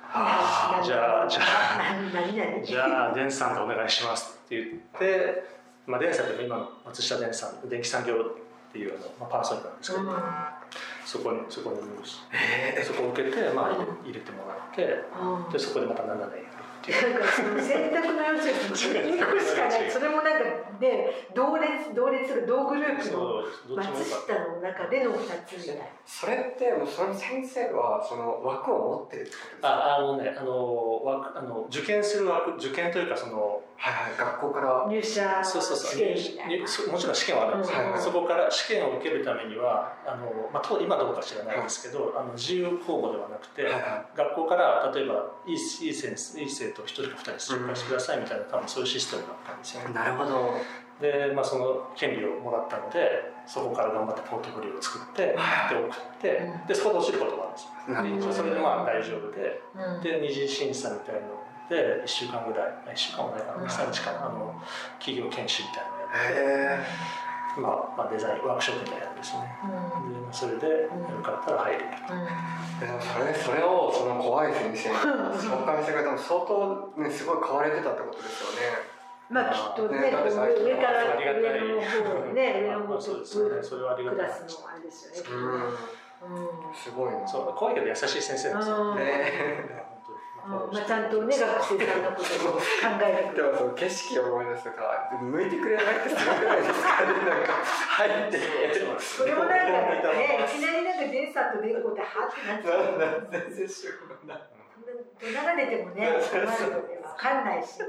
[0.83, 4.69] じゃあじゃあじゃあ蓮さんでお願いしますって言っ
[4.99, 5.43] て、
[5.87, 8.17] まあ、蓮さんって今の松下蓮さん電気産業っ
[8.73, 10.03] ていうあの、まあ、パーソニックなんですけど、
[11.05, 11.77] そこにそこに
[12.77, 13.71] えそこを受けて、まあ、
[14.03, 16.50] 入れてもらってうんでそこでまた7年やる
[16.81, 17.13] っていう。
[17.13, 19.91] なんかその選択の余地が2個しかない。
[19.91, 20.39] それもなんか
[20.79, 23.43] ね同列同列が同グループの
[23.75, 25.83] 松下の中での2つみたいな。
[26.05, 29.67] それってもうその先生はその枠を持ってるってことですか？
[29.69, 34.85] ああのねあの枠あの受験する枠受験というかそのはいはい学校から。
[34.87, 35.91] 入社そうそうそう。
[35.91, 38.01] 試験みたいな入そもちろん試験はあるんですよ、うん。
[38.01, 49.89] そこから試験を受けるためにはあの、まあ、当今どうか知らないですけど、あの自由公募ではなくて、はいは学校から例えばいいいい先生いい生徒1人か2人紹介してくださいみたいな、多分そういうシステムだったんですよね。
[49.89, 50.53] いなるほど。
[51.01, 55.75] で、まあ、その権利をもらったのでそこから頑張ってポートフォリオを作ってではい。
[55.75, 56.67] 送ってうん。
[56.67, 57.93] でそこで落ちることもあるんですよ。
[57.93, 58.33] なるほど。
[58.33, 59.61] それでまあ大丈夫で。
[59.73, 60.01] うん。
[60.03, 61.40] で二次審査みたいなの
[61.71, 63.67] で1週間ぐらい1週間もないかなうん。
[63.67, 64.61] 23日かなあの
[64.99, 66.83] 企業研修みたいなのやっ
[67.55, 69.55] て、へまあまあ、デザインワークショップみたいなのですね。
[69.63, 70.33] うん。
[70.33, 71.85] それでうんよかったら入れる
[72.83, 74.95] えでもそれそれをその怖い先生に
[75.39, 78.91] 紹介してくれたの相当ねすごい変われてたってことですよね。
[79.31, 81.63] まあきっとねね上からありがたい。
[81.63, 83.55] 上の方ね上の方まあそうですよね。
[83.55, 84.27] トッそれはありがたい。
[84.27, 85.29] プクラスのあれですよね。
[85.31, 86.35] うん。
[86.35, 86.75] うん。
[86.75, 87.27] すごいな。
[87.27, 88.91] そう怖いけど優しい先生なんですよ。
[88.91, 88.97] うん。
[88.99, 89.11] え
[89.67, 89.90] 本当に
[90.47, 92.61] まあ、ちゃんとね学生さんのことを考
[92.97, 98.39] えてくれるーでもその景色を思い出すとか向いてくれないってすごくないですかねなんか入って。
[98.97, 103.91] それもなんかねいきなりなんかデンさんとデンコってはってなっちゃう全然しょ
[104.25, 104.43] うがない
[105.21, 107.79] 怒鳴られてもね困るよね分かんないし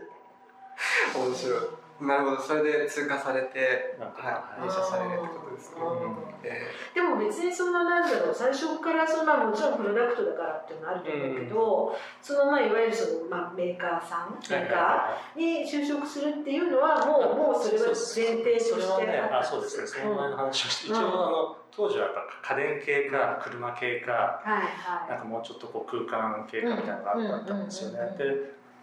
[1.14, 1.60] 面白い。
[2.04, 2.42] なるほど。
[2.42, 4.62] それで通過されてはい。
[4.62, 6.16] 入社されるってことですねうん。
[6.42, 19.86] えでも別にそのなんだろう最初からそのまあもちろんプロダクトだからっていうのはあると思うけど、そのまあいわゆるその、まあ、メーカーさんメーカーに就職するっていうのはもうもうそれは前提とそれはしてね、あ、そうですね。
[19.86, 20.96] その前の話をして、うん。
[20.96, 27.98] 一応あの当時はやっぱ家電系か車系か、はいはなんかもうちょっとこう空間系かみたいなのがあったんですよね。
[28.00, 28.18] うん。
[28.18, 28.24] で、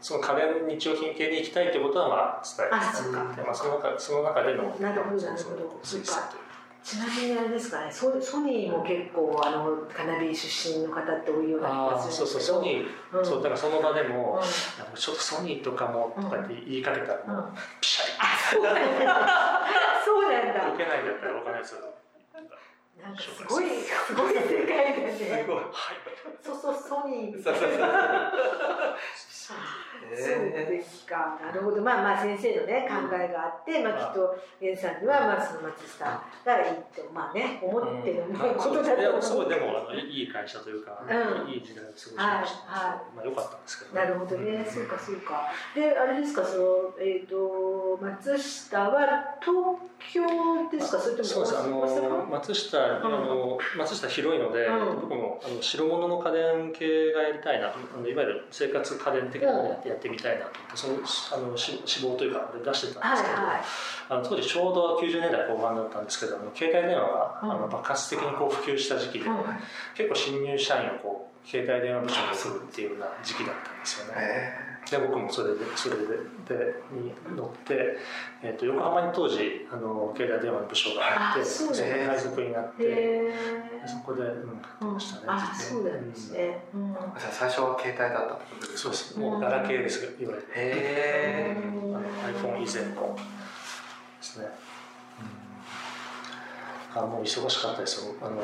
[0.02, 5.56] その家電日用品系に行きたいってことはまあ伝えあてまあその中その中でのなるほどなるほど。
[5.58, 6.06] というい
[6.90, 12.58] ちなみにあれですかねソソニーも結構あのカナビ出身の方って多いような気がすそうそうるんですけど。
[12.58, 13.26] ソニー、うん。
[13.26, 14.98] そうだからその場でも、うん。
[14.98, 17.54] ちょっとソニーとかもとかって言いかけたらもう、うん。
[17.80, 18.12] ピシャリ
[18.56, 18.82] そうなんだ
[20.04, 20.74] そうなんだ。
[20.74, 21.82] 受けないんだったらわかんないですよ
[23.02, 25.16] なんかすごいすごい世界だね。
[25.18, 25.56] すごい。
[25.56, 25.66] はい。
[26.42, 27.44] そうそうソニーな。
[27.44, 27.54] そ
[29.54, 29.56] う
[30.12, 31.38] えですか。
[31.42, 31.82] なるほど。
[31.82, 39.22] まあまあ先生のね考えがあって、まあきっと源さんにはまあその松下がいいとまあね思ってるまあことだと思う。
[39.22, 40.84] すごいでもあのいい会社という。
[40.86, 41.48] か、う。
[41.48, 44.66] んいい時代を過ごしました、はいまあ良かったんですけど、なるほどね。
[44.70, 44.86] そう。
[44.86, 45.16] かそう。
[45.22, 45.52] か。
[45.76, 49.78] であれですかそのえっ、と松下は東
[50.12, 51.44] 京ですかそれともそう。
[51.44, 51.88] ですあの大
[52.28, 52.30] 阪？
[52.94, 55.02] 松下、あの松下広いので、うん。
[55.02, 57.68] 僕もあの白物の家電系がやりたいな。
[57.68, 60.52] あのいわゆる生活家電的なのをやってみたいなと。
[60.88, 63.62] 思ってそのあのし志望というか出してたんはいですけど、はい。
[64.10, 67.52] あの当時ちょうど90年代後半だったんですけどあの携帯電話が、うん。
[67.52, 69.40] あの爆発的にこう普及した時期で、うん
[69.96, 74.69] 結構新入社員をこう携帯電話部署に送るっていうような時期だったんですよね。
[74.92, 76.04] えで僕もそれでそれで
[76.48, 77.98] でに乗って、
[78.42, 83.34] えー、と横浜に当時あの携帯電話の部署があってあそこで配属になって。
[83.88, 85.24] そこで、うん、買ってましたね。
[85.28, 86.66] あそうなんですね。
[86.74, 86.94] うん。
[86.94, 88.78] じゃあ最初は携帯だったってことうんですか？
[88.78, 89.20] そうです。
[89.20, 90.48] もうガラケーですが、いわゆる。
[90.54, 93.22] へうんあの iPhone 以前ので
[94.22, 94.50] すね。
[96.96, 98.16] あもう忙しかったですよ。
[98.22, 98.42] あの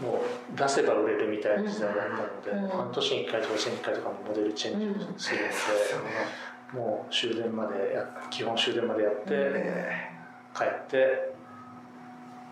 [0.00, 0.22] も
[0.54, 2.08] う出せば売れるみたいな時代だっ
[2.44, 2.68] たので、うん。
[2.68, 6.00] 半年に1回とか1年に1回とかもモデルチェンジをするので、そうですよ。
[6.00, 10.10] ねもう終電までや基本終電までやって、え
[10.54, 11.34] 帰って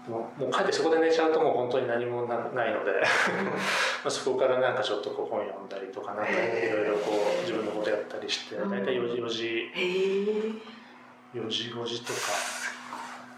[0.08, 3.00] もうもう帰ってそこで寝ちゃうともう本当に何もなないのでま
[4.06, 8.70] あ そこからなんかちょっとこう本読んだりとかなんかいろいろこう自分のことやったりしてうん。
[8.70, 10.74] 大体4時4時へえ。
[11.34, 12.18] 4時5時とか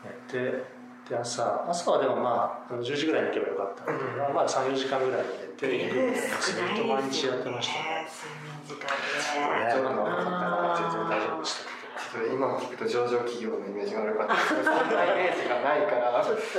[0.05, 0.65] 寝て
[1.09, 8.11] で朝朝はでもまああの10時ぐらいに行けばよかったので、うんまあ34時間ぐらい寝て行くみたいな少ずっと毎日やってましたね。
[8.11, 9.71] 睡眠時間ね。
[9.71, 12.35] ね、今の分かったから全然大丈夫でしたけど。
[12.35, 16.51] 今聞くと上場企業のイメージが悪かったそんなイメージがないからちょっとね。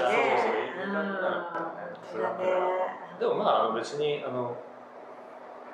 [2.07, 3.19] そうそう。
[3.19, 4.55] でもまああの別にあの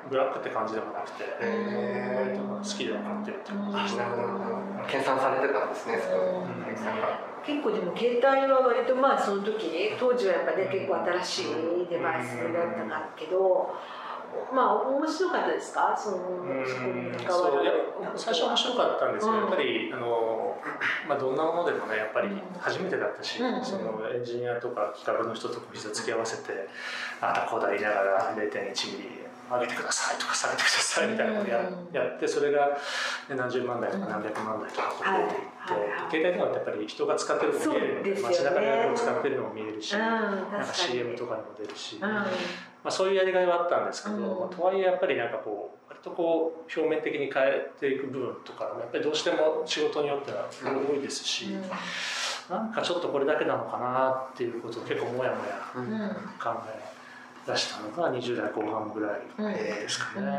[0.09, 13.73] ブラックって感じでもなくて、へ割とまあ好きで分かってるって感じでなるほどなるほど研鑽されてたんですねそのうん鈴木さんが結構でも携帯は割とまあその時当時はやっぱね結構新しいデバイスだったけど
[14.51, 15.95] まあ面白かったですか？
[15.95, 16.65] そのうん。
[16.65, 17.71] そこに関わる
[18.15, 19.43] 最初面白かったんですけど、うん。
[19.43, 20.57] やっぱりあの、
[21.07, 22.41] まあ、どんなものでもねやっぱりうん。
[22.59, 26.67] 初めてだったし、うんそのエンジニアとか企画の人と膝つき合わせて
[27.21, 31.95] ああだこうだ言いながら0.1ミリ上げてくださいとか下げてくださいみたいなのをや,、うん。
[31.95, 32.67] やってそれが
[33.29, 38.21] ね何十万台とか何百万台とかこう増えていって、携帯電話ってやっぱり人が使ってるのも見えるのででね。
[38.21, 42.01] 街中ででも使ってるのも見えるし、うんなんか CM とかにも出るし、うん。
[42.01, 42.27] ま
[42.85, 44.21] あ、そういうやりがいはあったんですけど、うん。
[44.21, 51.47] まあ、とはいえやっぱりなんかこう割とこう表面的に変えていく部分とかもやっぱりどうしても仕事によっては多いですし、
[52.49, 56.92] なんかちょっとこれだけなのかなっていうことを結構もやもや考え
[57.45, 59.21] 出したのが20代後半ぐらい
[59.55, 60.25] ですかうん。
[60.25, 60.31] ね。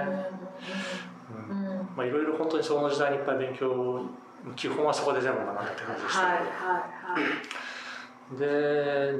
[2.06, 4.00] いろいろ本当にその時代にいっぱい勉強
[4.56, 6.20] 基本はそこで全部学んだって感じでした。
[6.26, 6.78] はいけど、はい
[7.22, 7.30] はい。
[8.38, 8.46] で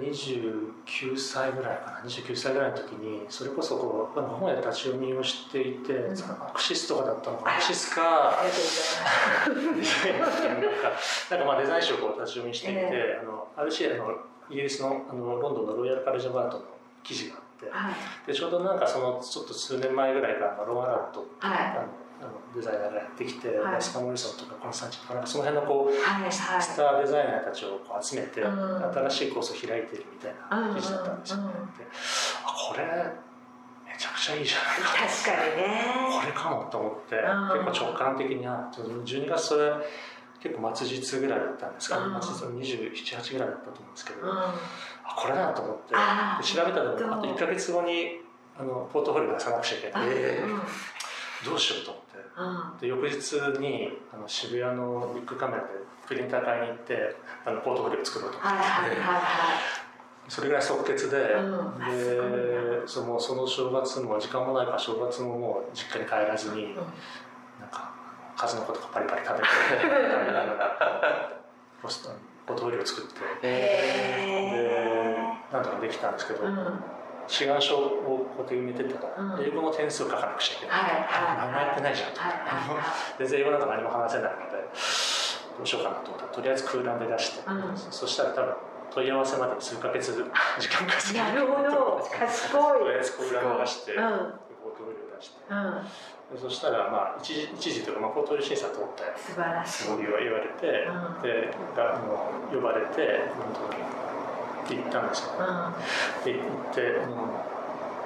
[0.01, 2.09] 29歳ぐらいかな。
[2.09, 6.13] 29歳ぐらいの時にそれこそこう本屋で立ち読みをしていて、ん。
[6.13, 6.15] ア
[6.55, 8.39] クシスとかだったのかアクシスか。
[11.31, 14.11] なんかまあデザイン誌をこう立ち読みしていて、えあの RCA の
[14.51, 16.65] イギリスのあのロンドンのロイヤルカレッジ・オブ・アートの
[17.03, 17.71] 記事がて。
[17.71, 17.95] はい。
[18.27, 21.59] でちょうどなんかそのちょっと数年前ぐらいからローアラットはい。
[21.59, 23.83] あのあのデザイナーがやってきて、はい。
[23.83, 26.33] スカモリソンとかコンスタンチンとかなんかその辺のこうはいはい。
[26.33, 29.09] スターデザイナーたちをこう集めて、うん。
[29.11, 31.43] 新しいコースを開いてるみたいな記事だったんですよね。
[31.45, 31.85] うんで
[32.45, 32.85] これ
[33.85, 35.07] めちゃくちゃいいじゃないか。
[35.07, 35.85] 確かにね。
[36.21, 37.71] これかもと思ってうん。
[37.71, 39.73] 結構直感的にあ12月それ
[40.41, 42.23] 結構末日ぐらいだったんですかうん。
[42.23, 44.27] 末日の278ぐらいだったと思うんですけど、
[45.17, 45.95] これだと思って
[46.45, 48.21] 調べたらあとどう1か月後に
[48.59, 50.61] あのポートフォリオ出さなくちゃいけない、えうん。
[51.45, 52.19] どうしようと思って。
[52.37, 52.79] うん。
[52.79, 55.69] で翌日にあの渋谷のビッグカメラで
[56.07, 58.59] プリンター買いに行ってあのポートフォリオ作ろうと思って。
[60.27, 61.29] それぐらい即決で、で
[62.87, 66.75] そのその正月も時間もないから正月ももう実家に帰らずに、はい
[67.61, 67.93] なんか
[68.37, 69.49] 数の子とかパリパリ食べて
[69.81, 71.41] 食べながら
[71.81, 72.11] ポスト
[72.47, 73.21] ポートフォリオを作って。
[73.43, 74.29] え
[75.51, 76.41] でなんとかできたんですけど、
[77.27, 79.07] 志願書をこうやって埋めてた。
[79.07, 79.45] ら、うん。
[79.45, 82.13] 英語の点数を書かなくちゃいけない、はいはい何もやってないじゃん。
[82.13, 82.21] と、
[83.19, 84.69] 全然英語なんか何も話せないので
[85.57, 87.77] どうしようかなと思ったらとりあえず空欄で出して、うん。
[87.77, 88.55] そしたら多分
[88.95, 91.17] 問い合わせまでに数ヶ月時間がかかる。
[91.17, 92.09] なるほど。
[92.11, 92.63] 賢い。
[92.79, 94.01] とりあえず空欄を出して、うん。
[94.65, 95.35] ポートフォリオを出して
[96.41, 99.89] そしたらまあ一時一時というか、まあ、ポートフォリオ審査通って素晴らしい。
[99.99, 101.23] 言わ言われて、うん。
[101.23, 103.53] でがあの呼ばれて本
[104.67, 106.25] 当に行ったんですよ、うん。
[106.25, 107.45] で行ってあの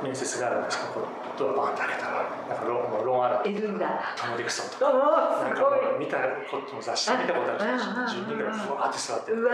[0.03, 1.07] 面接があるんですけど
[1.39, 3.87] ドアバンって開けたらなんかロンロンアラいるんだ。
[4.17, 6.19] トム・ディクソンとかなんかもう見た
[6.51, 9.53] ことも雑誌で見たことある人うんうん10人ぐらいふわーって座ってうわ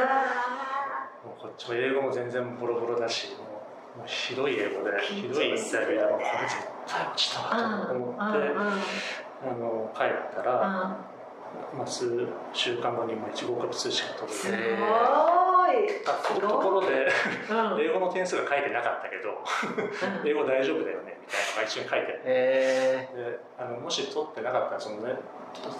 [1.24, 3.44] もうこっちも英語も全然ボロボロだしも
[3.96, 10.52] うもうひどい英語でひどいインタビューでもうこれ絶対たーわと思って、あの帰ったら、
[11.76, 14.84] まあ、数週間後にもう一合格通知が届いすてごい。
[16.06, 17.08] あとところで
[17.50, 17.80] うん。
[17.80, 19.42] 英語の点数が書いてなかったけど
[20.24, 25.14] 英語大丈夫だよねみたいなのが一緒に書いてあってえであのもし取ってなかったらその、ね、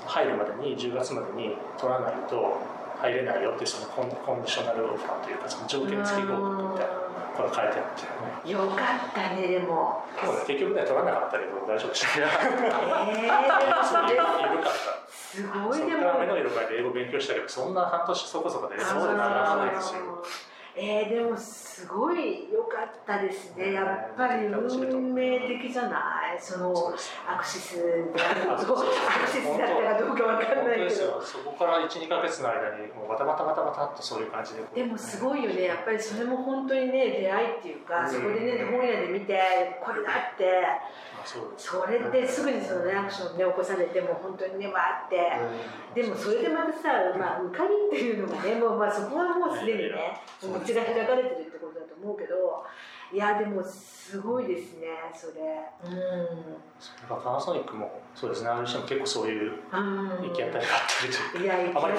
[0.07, 2.59] 入るまでに10月までに取らないと
[2.99, 7.04] 入れないよっていうそのコンコンディショナルオファーというかその条件付き合格みたいな
[7.35, 10.05] これ書いてあって、よかったねでも。
[10.47, 12.23] 結局ね取らなかったけど大丈夫でした。
[12.23, 12.31] えー、
[13.27, 15.11] でもそれ緩かった。
[15.11, 16.19] すごいそでもっから。
[16.19, 20.15] 目の色英語勉強したけどそんな半年そこそこで英語でない。
[20.77, 21.37] えー、でも
[21.75, 23.73] すごい良かったですね。
[23.73, 26.41] やっぱり運命的じゃない？
[26.41, 26.71] その
[27.27, 28.63] アクシスであ アク
[29.27, 30.85] シスだったかどうかわかん本当ないけど。
[30.85, 31.21] ですよ。
[31.21, 34.63] そこから1、2ヶ月の間にもうバタバタバタバタっとそういう感じで。
[34.73, 35.65] でもすごいよね。
[35.65, 38.09] やっぱりそれも本当にね出会いっていうか、うん。
[38.09, 40.65] そこでね本屋で見てこれだって。
[40.65, 41.67] あそうです。
[41.73, 46.01] それですぐにそのねアクションね起こされても本当にねわーって。
[46.01, 51.54] でもそれでまたさ、まあ、受かるっていうのがねもうまあそこはもうすでにね道が開かれてる
[52.05, 52.65] 思うけど
[53.13, 55.43] いやでもすごいですねそれ。
[55.85, 56.57] うん。
[57.09, 60.09] パナソニックもそうですね、RC も結構そういううん。
[60.29, 60.63] 行き当たりがあっ
[61.01, 61.57] たりというか。
[61.57, 61.95] いや行き当たり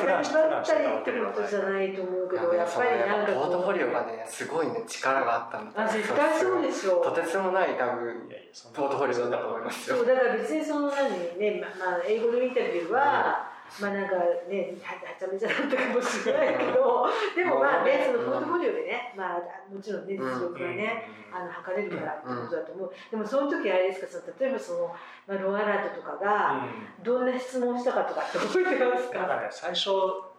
[0.50, 9.98] ばったりってことじゃないと思うけどやっぱりなんかポートフォリオがねねすごいね力があったみたいあ絶対そうでしょとてつもない多分いやいやそんなポートフォリオだと思いますよ。
[9.98, 14.16] そうだから別にその何ね、ままあ、英語のインタビューは、まあなんか
[14.48, 19.40] ねははちゃめちゃだったかもしれないけど でもまあねそのポートフォリオでね、まあ、
[19.74, 24.96] もちろんね実力がね、あの測れるからってことだと思う、でもその時あれですかその例えばその、
[25.28, 26.66] まあ、ローラートとかが
[27.04, 29.90] どんな質問をしたかとかって覚えてますか、なんかね、最初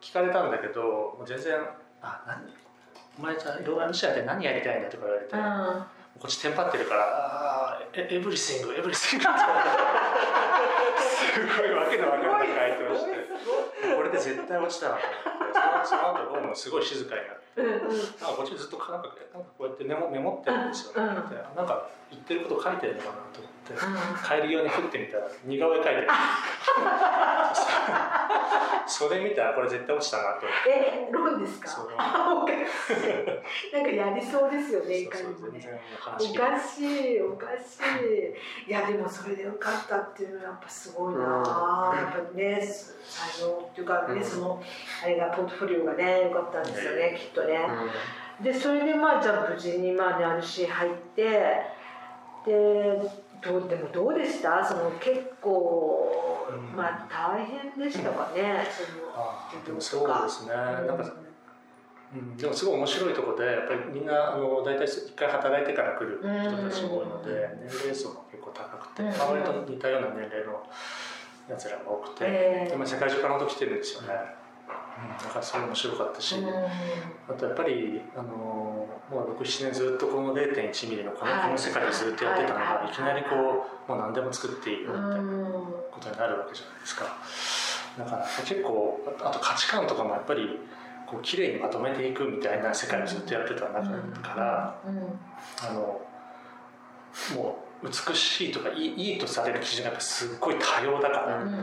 [0.00, 1.58] 聞かれたんだけど、もう全然、
[2.00, 2.54] あ、何？
[3.18, 9.24] お前じゃあ、ローランドシェアで何やりたいんだとか言われて、うんこっちテンパってるから、エ everything、everything。
[9.24, 9.40] って。
[11.04, 13.12] すごいわけのわからない回答して、
[13.94, 17.60] これで絶対落ちたなと思って、その後ロームすごい静かになって。
[17.60, 17.96] うんうん。
[17.96, 21.12] なんかこっちずっとなんかなんかこうやってメモメモってるんですよ、ね。
[21.16, 26.08] うんでなんか言ってること書いてるのかなと思って、うん帰り際に振ってみたら似顔絵描いてる。
[28.88, 31.68] それ見たらこれ絶対落ちたなと思ってえロンですか？
[31.68, 31.88] そう。
[31.98, 32.62] あおかしい。
[33.74, 35.80] なんかやりそうですよねいかにもね。
[36.00, 36.18] おか
[36.60, 37.80] しいおかし
[38.66, 38.70] い。
[38.70, 41.98] いやでもそれで受かったっていうのはやっぱすごいな、うん。
[41.98, 42.60] やっぱね
[43.02, 44.24] 才能っていうかね、うん。
[44.24, 44.62] その
[45.02, 47.68] あれがポートフォリオがね良かったんですよねきっとね、
[48.40, 51.62] うでそれでまあじゃあ無事にまあね RC 入って
[52.44, 53.00] で
[53.42, 54.64] どうでもどうでした？
[54.64, 56.76] その結構、うん。
[56.76, 58.64] まあ大変でしたかね。
[58.70, 61.14] そのあーでもそうですね、なんか
[62.14, 69.08] うん、でもすごい面白いところでやっぱりみんなあの大体一回働いてから来る人たちが多いので、う年齢層も結構高くて、うん。
[69.08, 70.62] まあ割と似たような年齢の
[71.50, 74.18] やつらが多くて、えーでまあ世界中から本当来てるんですよね、うん、
[74.96, 76.36] だからそれ面白かったし、
[77.28, 81.42] あとやっぱりあのもう67年ずっとこの0.1ミリのこの,、はい。
[81.44, 85.54] この世界でずっとやってたのが、はいい、きなりこうもう何でも作っていいよみたいなうん
[85.92, 87.04] ことになるわけじゃないですか。
[87.98, 90.60] だから結構ああと価値観とかもやっぱり
[91.06, 93.90] こう綺麗にまとめていくみたいな世界をずっとやってた中
[94.22, 94.96] から、うん。
[95.62, 96.00] あの
[97.34, 101.54] もう美しいとかいいいいとされる基準がやっぱすっごい多様だから、うん。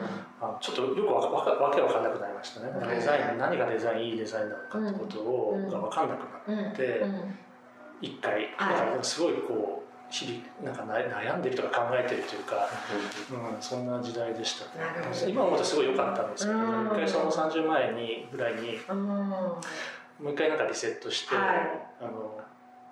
[0.59, 2.87] ちょっとよくわわかわけわかんなくなりましたね、うん。
[2.87, 7.03] デザイン何がデザインいいデザインなのかってことを、うんが分かんなくなって。
[8.01, 8.49] 一回、
[9.01, 12.67] すごいこう日々なんか悩悩んでるとか考えてるというか、
[13.31, 15.31] うん、そんな時代でしたね。
[15.31, 16.87] 今思うとすごい良かったんですけど、うん。
[16.87, 18.97] 一回その30前にぐらいにうん。
[19.07, 19.61] も
[20.19, 21.45] う一回なんかリセットして、はい。
[22.01, 22.39] あの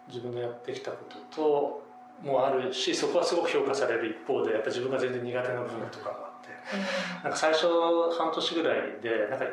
[0.07, 1.80] 自分のやってきたことと
[2.24, 6.49] もあるしそこはすごく評価される一方でやっぱ自分が全然苦手な部分とかがあって。
[7.24, 7.67] なんか最初
[8.17, 9.45] 半年ぐらいでなんか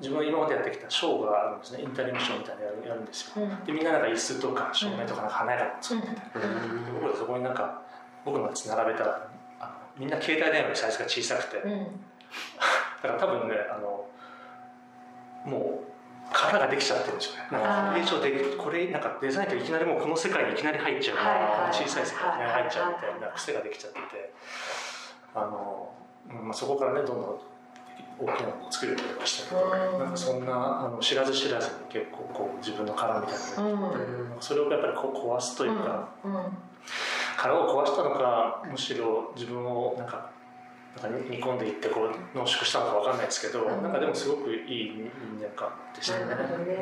[0.00, 1.82] 自分が今までやってきたショーがあるんですね。
[1.82, 3.44] インタリムショーみたいなのやるんですよ。
[3.44, 3.64] うん。
[3.64, 7.82] でみんななんか椅子とか照明とかなんか華やかなの作ってて、うん僕らそこになんか
[8.24, 9.28] 僕のやつ並べたら
[9.60, 11.86] あのみんな携帯電話よりサイズが小さくて、うん。
[13.02, 14.06] だから多分ねあの
[15.44, 15.93] もう
[16.34, 17.48] 殻ができちゃってるんですよね。
[17.52, 24.34] なんかこれ以上できこれなんかデザインっていきなりもうこの世界にいきなり入っちゃう、はいはい小さい世界に入っちゃうみたいはいな癖ができちゃってて
[25.34, 25.94] あの、
[26.28, 27.40] うんまあ、そこからねどんどん
[28.18, 29.98] 大きなものを作るようになりましたけど、うん。
[29.98, 34.36] なんかそんなあの知らず知らずに結構こう自分の殻みたいなのうん。
[34.40, 36.34] それをやっぱりこう壊すというか、うん。
[37.36, 40.30] 殻を壊したのかむしろ自分をなんか
[41.02, 43.82] なんか煮込んでいってこう濃縮したのかわかんないですけど、うん。
[43.82, 46.26] なんかでもすごくいい人間観でしたね。
[46.26, 46.76] なるほどね。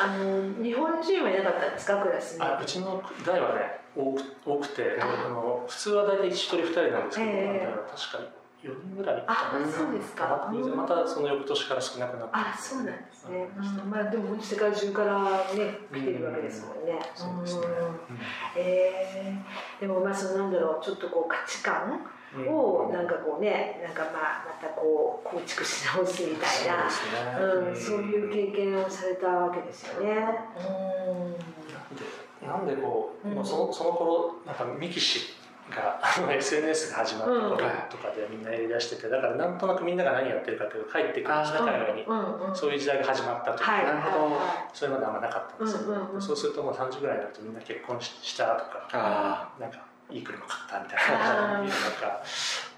[0.00, 1.98] あの日本人はいなかったんですか？
[2.02, 2.42] クラスに。
[2.42, 5.26] あうちの代はね多く多くてあ。
[5.26, 7.66] あの普通は大体1人2人なんですけど、ええ。
[7.66, 9.66] だから確か4人ぐらいあかな。
[9.66, 10.52] そうですか。
[10.76, 12.30] またその翌年から少なくなって。
[12.34, 15.22] あそうなんですね、うん、まあでも世界中から
[15.54, 17.66] ね来てるわけですもんね、そうですね。
[17.66, 17.66] ん。
[18.56, 22.00] えー、でもまあそのなんだろうちょっとこう価値観うん
[22.36, 27.68] をなんかこうねなんかまあまたこう構築し直すみたいなそうね。
[27.68, 30.14] うん、そういう経験をされたわけですよね。
[32.40, 33.34] でなんでこう、うん。
[33.34, 35.34] もうそのその頃なんかミキシ
[35.70, 37.56] があの SNS が始まった頃うん
[37.90, 43.62] とかでみんなやりだしててだからなんとなくみんなが何やってるかっていうのが入ってくるんですねあー海外に、うんうん、そういう時代が始まったとい。
[43.62, 46.22] うか、はいなるほどはそれまであんまなかったんですよ、うんうんうん。
[46.22, 48.88] そうするともう30ぐらいになるとみんな結婚ししたとか。
[48.92, 49.78] あなんか
[50.10, 52.22] いい車買ったみたいななんか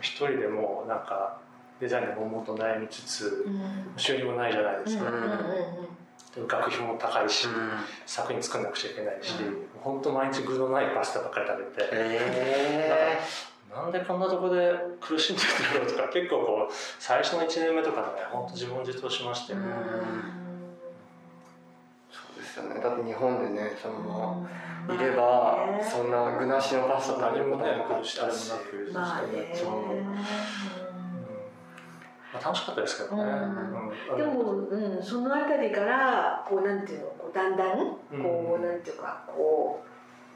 [0.01, 1.39] 一人でもうなんか
[1.81, 3.85] デザインで悶々と悩みつついうん。
[3.97, 5.31] 収入もないじゃないですか、うんうんうん
[6.31, 7.71] で学費も高いし、うん。
[8.07, 9.67] 作品作んなくちゃいけないし、うん。
[9.83, 13.19] 本当毎日具のないパスタばっかり食べて、え
[13.75, 20.40] なんでこんなとこで苦しんでるんだろうとか結構こう最初の1年目とかね本当自問自答しましたよね、そうです
[22.63, 22.81] よね。
[22.81, 24.97] だって日本でねそのまうん。
[24.97, 28.19] まいればそんな具なしのパスタ食べることもなかったし。
[28.19, 29.53] く、まあね。
[29.55, 30.15] そううん
[32.33, 33.91] まあ、楽しかったですけどね、うん。
[34.13, 34.17] うん。
[34.17, 39.83] でも、うん、そのあたりからこうなんていうのこうだんだんこう、うんなんていうかこ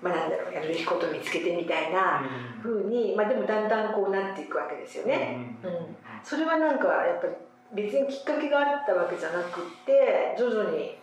[0.03, 2.61] うまあなんだろうやるべきことを見つけてみたいなうん。
[2.61, 5.57] ふうにまあでもだんだんこうなっていくわけですよね。
[5.63, 5.71] うん。
[5.71, 5.97] うん。
[6.23, 7.35] それはなんかやっぱり
[7.75, 10.99] 別にきっかけがあったわけじゃなくって徐々に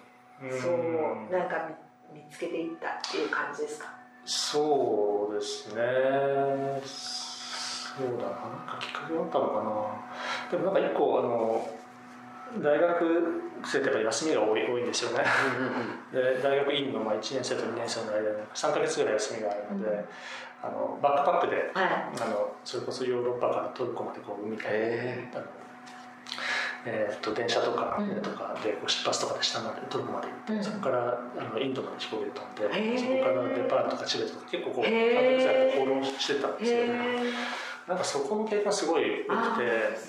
[0.50, 1.70] そうなんか
[2.14, 3.88] 見見つけていったっていう感じですか？
[4.26, 5.82] そうですね。
[6.86, 8.30] そうだな。
[8.30, 10.52] なんかきっかけがあったのかな。
[10.52, 11.68] でもなんか一個あの
[12.62, 15.24] 大学生ってやっぱり休みが多い多いんですよね。
[16.12, 20.06] で大学院のまあ1年生と2年生の間に3か月ぐらい休みがあるので、うん
[20.64, 21.86] あのバックパックではい。
[22.22, 25.44] あのそれこそヨーロッパからトルコまでこう海から、へあの
[26.86, 28.08] えー、と電車とかうん。
[28.08, 30.64] 船とかでこう出発とかで下までトルコまで行って、うん。
[30.64, 35.12] そこからあのインドまで飛行機で飛んで、そこからデパートとかチベットとか結構こうへー。
[35.12, 36.94] 3ヶ月ぐらい放浪してたんですよね。
[36.94, 39.58] へなんかそこの経験がすごい良くてあ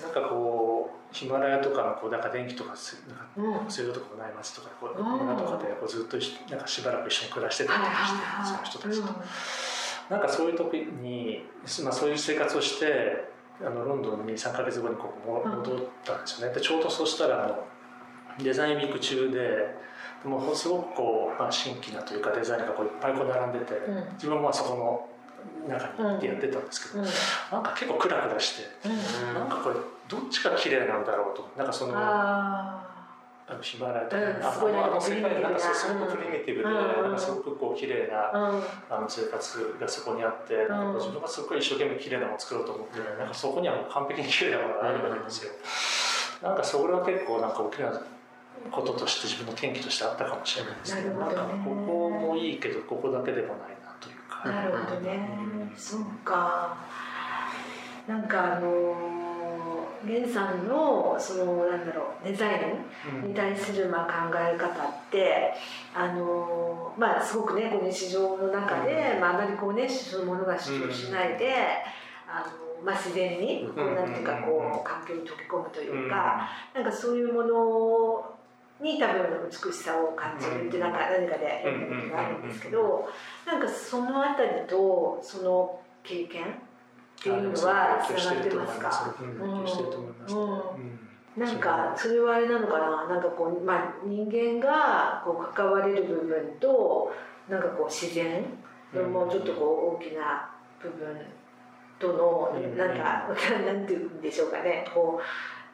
[0.03, 3.69] なんかこうヒマラヤとかのこうなんか電気とかすなんか。
[3.69, 6.17] 水道とかもない街とかこううん村とかでこうずっと
[6.49, 9.23] なんかしばらく一緒に暮らしてたりとかして、その人たちと。
[10.09, 11.45] なんかそういう時に、
[11.83, 17.63] まあ、そういう生活をしてあのロンドンに3か月後にこうもうん戻ったんですよね、でちょうどそうしたらあの
[18.41, 19.39] デザインウィーク中で
[20.23, 25.09] でもうすごくこう、まあ、新規なというかデザインがこういっぱいこう並んでて、うん自分もまあそこの
[25.67, 27.09] 中に行ってやってたんですけど、うん。
[27.51, 29.33] なんか結構クラクラして、うん。
[29.33, 29.75] なんかこれ
[30.07, 31.93] どっちが綺麗なんだろうとなんかその
[33.47, 38.99] ああのヒマラヤとか、うんあの世界なんかすごくプリミティブで、うんなんかすごくこう綺麗なあ。
[38.99, 45.51] の生活がそこにあって、なんか自分がすごい一生懸命綺麗なものを作ろうと思って、なんかそこにはもう完璧に綺麗なものがあるわけですよ。
[46.41, 48.01] なんかそれは結構なんか大きな
[48.71, 51.01] こととして自分の転機としてあったかもしれないですね。
[51.03, 54.49] なるほどねなんかここもいいけどここだけでもないなというか。
[54.49, 55.29] なるほどね、
[55.77, 56.77] そうか
[58.07, 59.22] なんかあのー
[60.05, 62.59] 源さんのそのなんだろうデザイ
[63.23, 65.53] ンに対するまあ考え方って
[65.95, 71.53] あのまあすごくねこの市場の中で、まあ、あまりこうねそのものが主張しないで、
[72.27, 78.33] あのまあ、自然にこうなんていうかこう環境に溶け込むというか、なんかそういうもの
[78.81, 83.07] に多分美しさを感じるってなんか何かで読んだことがあるんですけど
[83.45, 86.59] なんかそのあたりとその経験
[87.23, 88.79] っていうのはつながってます。
[88.81, 89.15] か
[91.37, 93.07] なんかそれはあれなのかな。
[93.07, 97.11] なんかこう、まあ、人間がこう関われる部分と
[97.47, 98.43] なんかこう自然
[98.93, 100.49] のもうちょっとこう大きな
[100.81, 101.17] 部分
[101.97, 103.29] とのなんか
[103.65, 104.85] なんて言うんでしょうかね。
[104.93, 105.21] こ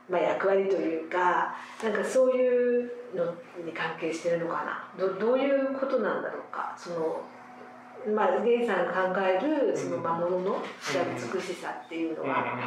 [0.08, 3.26] う、まあ、役割というかなんかそういうの
[3.66, 4.88] に関係してるのかな。
[4.98, 6.76] どどういうことなんだろうか。
[6.78, 7.22] その
[8.08, 10.62] まあ、ゲイさんが考えるその魔物の
[11.34, 12.58] 美しさっていうのは、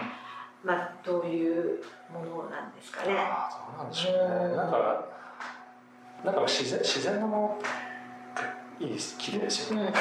[0.65, 3.15] まあ、どういうものなんですかね。
[3.19, 4.57] あそうなんでしょうね。
[4.57, 5.05] なんか、
[6.25, 9.93] なんか自然自然のものいいです綺麗ですよね。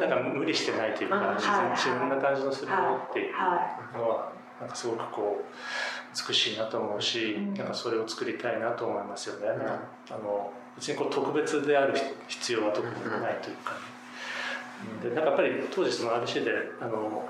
[0.00, 3.38] なん か無理してないというか、自然自然な感じのするものっていうの
[4.08, 9.48] は、なんかすごくこう美しいなと思うし、なんかそれを作りたいなと思いますよね。
[10.10, 11.94] あの別にこう特別である
[12.28, 13.93] 必要は特にないというか、ね。
[15.02, 17.28] でなんかやっぱり当時その RBC であの、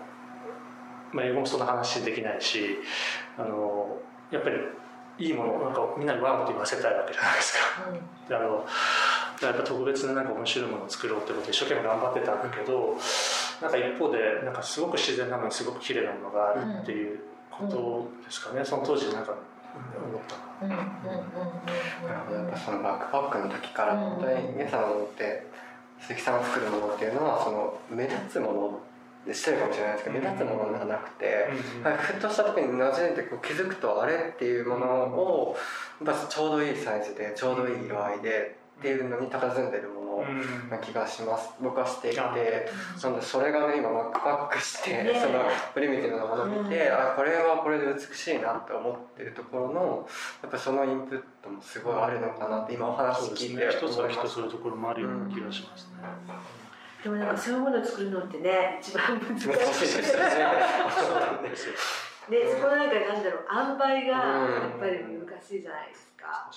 [1.12, 2.78] まあ、英語もそんな話できないし
[3.38, 3.98] あの
[4.30, 4.56] やっぱり
[5.18, 7.58] いいものなんかみんなにワンと言わせたいわけじゃないですか。
[7.88, 8.66] うん、であの
[9.42, 12.96] やっぱ特別ななんか面白いものを作ろうってことで一生懸命頑張ってたんだけど
[13.62, 20.72] なんか一方でなんかすごく自然なのにすごく綺麗なものがあるっていうことですかね、うん、その当時なんか思ったの。
[20.72, 25.46] やっぱそのバックパックの時から本当に皆さんのって
[26.06, 28.80] 鈴木さんが作るものっていうのはその目立つもの
[29.26, 31.48] でしてるかもしれないですけど目立つものではなくて、
[31.98, 34.32] ふっとした時になじんでこう気づくとあれ？
[34.34, 35.56] っていうものを
[36.28, 40.13] ちょうどいいサイズでちょうどいい色合いでっていうのに佇んでるもの
[40.70, 41.50] な気がします。
[41.60, 42.16] 僕はしていて。
[42.20, 42.30] な
[43.10, 50.08] のでそれがね今バックパックして、そのプリミティブなものを見て、あこれはこれで美しいなって思ってるところの
[50.42, 55.92] やっぱそのインプットもすごいあるのかなって今お話聞いて一つは一つのところもあるような気がしますね。
[57.02, 59.48] でもなんかそういうものを作るのってね一番難しい。
[59.48, 60.22] ですね。
[62.30, 66.48] でそこのなんかなんだろう塩梅がやっぱり難しいじゃないですか。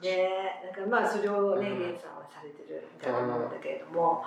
[0.00, 0.30] で
[0.64, 4.24] なんかまあそれをね源、うん、さんはされてるみたいなもんだけれども。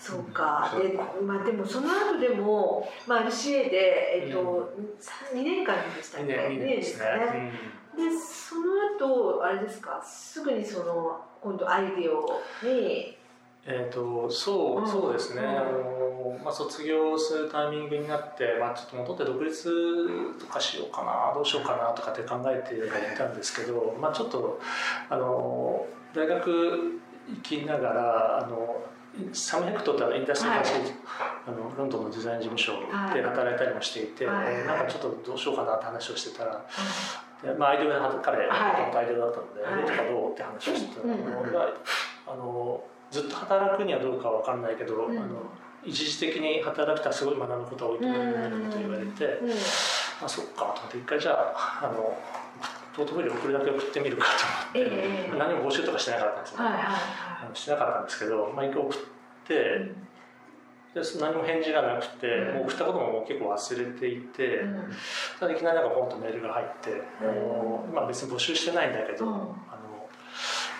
[0.00, 7.50] そうか、でまあ、でもその後でも、まあ、RCA で、えっとうん、2年間でしたっけ？2年ですね、
[7.96, 10.00] でその後あれですか？
[10.00, 13.17] すぐにその今度アイディオに
[13.70, 22.80] えーと、そう、そうですね、あのまあ、卒業するタイミングになって、まあ、ちょっと戻って独立とかしようかなどうしようかなとかって考えてい
[23.16, 24.58] たんですけど、まあ、ちょっと
[25.10, 28.82] あの大学行きながらあの
[29.32, 30.64] サムヘクトってあのインダストリー、はい、
[31.48, 32.72] あのロンドンのデザイン事務所
[33.12, 36.64] で働いたりもしていて、はい、なんかちょっとどうしようかなって話をしてたら、は
[37.44, 41.68] い、まあ、アイデア彼、はい、アイデアだったので、はい、とかどうって話をしてたのが、
[42.26, 45.42] あのずっと働くにはどうかは分かんないけど、うん、あの
[45.84, 49.50] 一時的に働くとすごい学ぶことが多いと思うみたいなこと言われて、うん。
[49.50, 52.16] うん、あそっかと思って一回じゃああの
[52.94, 54.26] ポートフォリオ送るだけ送ってみるか
[54.72, 58.98] と思って、えー、何も募集とかしてなかったんですよ、はいはいはい、してなかったんですけど、まあ、一回送っ
[59.46, 59.54] て、
[60.94, 64.60] で何も返事がなくて、もう送ったことももう結構忘れていて、
[65.38, 69.54] ただいきなりなんかポンとメールが入って、あのまあ、別に募集してないんだけど、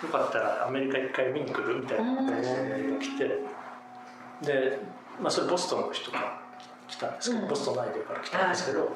[0.03, 3.59] よかったらアメリカ一回見に来るみたいな感じで来て。
[4.41, 4.79] で、
[5.21, 6.41] まあ、それボストンの人が
[6.87, 8.95] 来たんですけど、ボストンのアイデアから来たんですけど、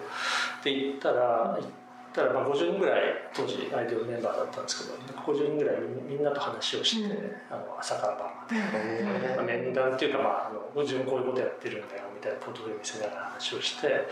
[0.64, 1.70] で行ったら行っ
[2.14, 3.02] たらまあ50人ぐらい
[3.34, 5.76] 当時アイデアメンバーだったんですけど50人ぐらい
[6.08, 7.14] みんなと話をして、
[7.52, 14.08] あの朝から晩まで、まあ、面談っていうか、まあ、あの自分こういうことやってるんだよみたいなポートフォリオ見せながら話をして。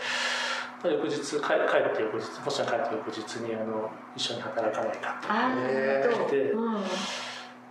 [0.84, 6.26] 翌日帰帰って翌日ボストン帰って翌日にあの一緒に働かないかって。
[6.26, 6.82] 来て、うん、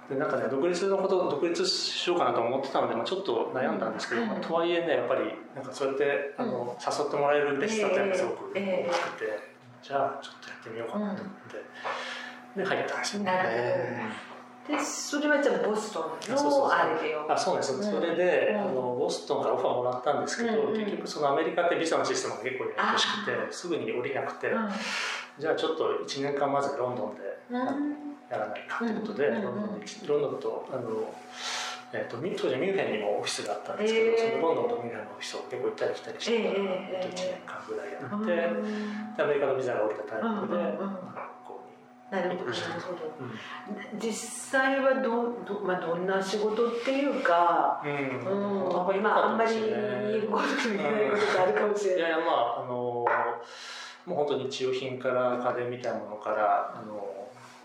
[0.10, 4.28] でなんかね独立のこと独立しようかなと思ってたので、まあ、ちょっと悩んだんですけど、うん。
[4.30, 5.22] まあ、とはいえねやっぱり
[5.56, 11.36] なんかそうやってあの、誘ってもらえる嬉しさっていうのがすごく大きくて、えー、じゃあちょっとやってみようかなと思っ
[12.56, 14.31] て、で入ったんですよね。
[14.68, 17.26] でそれはじゃあボストンのあれでよ。
[17.30, 24.50] あそうです、うん、それで、あのボストンからオファーもらったんですけど、結局そのアメリカってビザのシステムが結構ややこしくてすぐに降りなくて、
[25.40, 27.22] じゃあちょっと1年間まずロンドンで、
[28.30, 31.14] やらないかということで、ロンドンロンドンとあの
[31.94, 34.32] えー、と当時ミュンヘンにもオフィスがあったんですけど、えー。
[34.32, 36.50] そのロンドンとミュンヘンのオフィスを結構行ったり来たりして、えええ
[37.04, 40.64] え1年間ぐらいやうって、アメリカのビザが降りたタイミングで、
[42.12, 43.14] なるほどなるほど。
[43.94, 44.00] うん。
[44.00, 47.92] 実際はどうど,、まあ、どんな仕事っていうか、うん。
[47.92, 52.00] うん、まああんまり言えることと言えないことがあるかもしれない。
[52.00, 53.06] いやいやまああのも
[54.08, 57.08] う本当に日用品から家電みたいなものからあの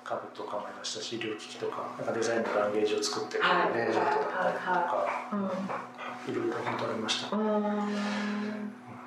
[0.04, 3.68] 家具とかもありましたし医療機器とかなんかデザインのランゲージを作ってくれはい。
[3.68, 6.32] るプロジェクトだったりとかうん。
[6.32, 7.36] いろいろ本当ありました。
[7.36, 8.35] うーん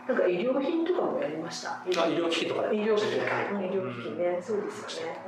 [0.09, 1.73] なんか医療品とかもやりました。
[1.73, 5.21] あ医療機器とかや医療機器医療機器ね、そうですよね。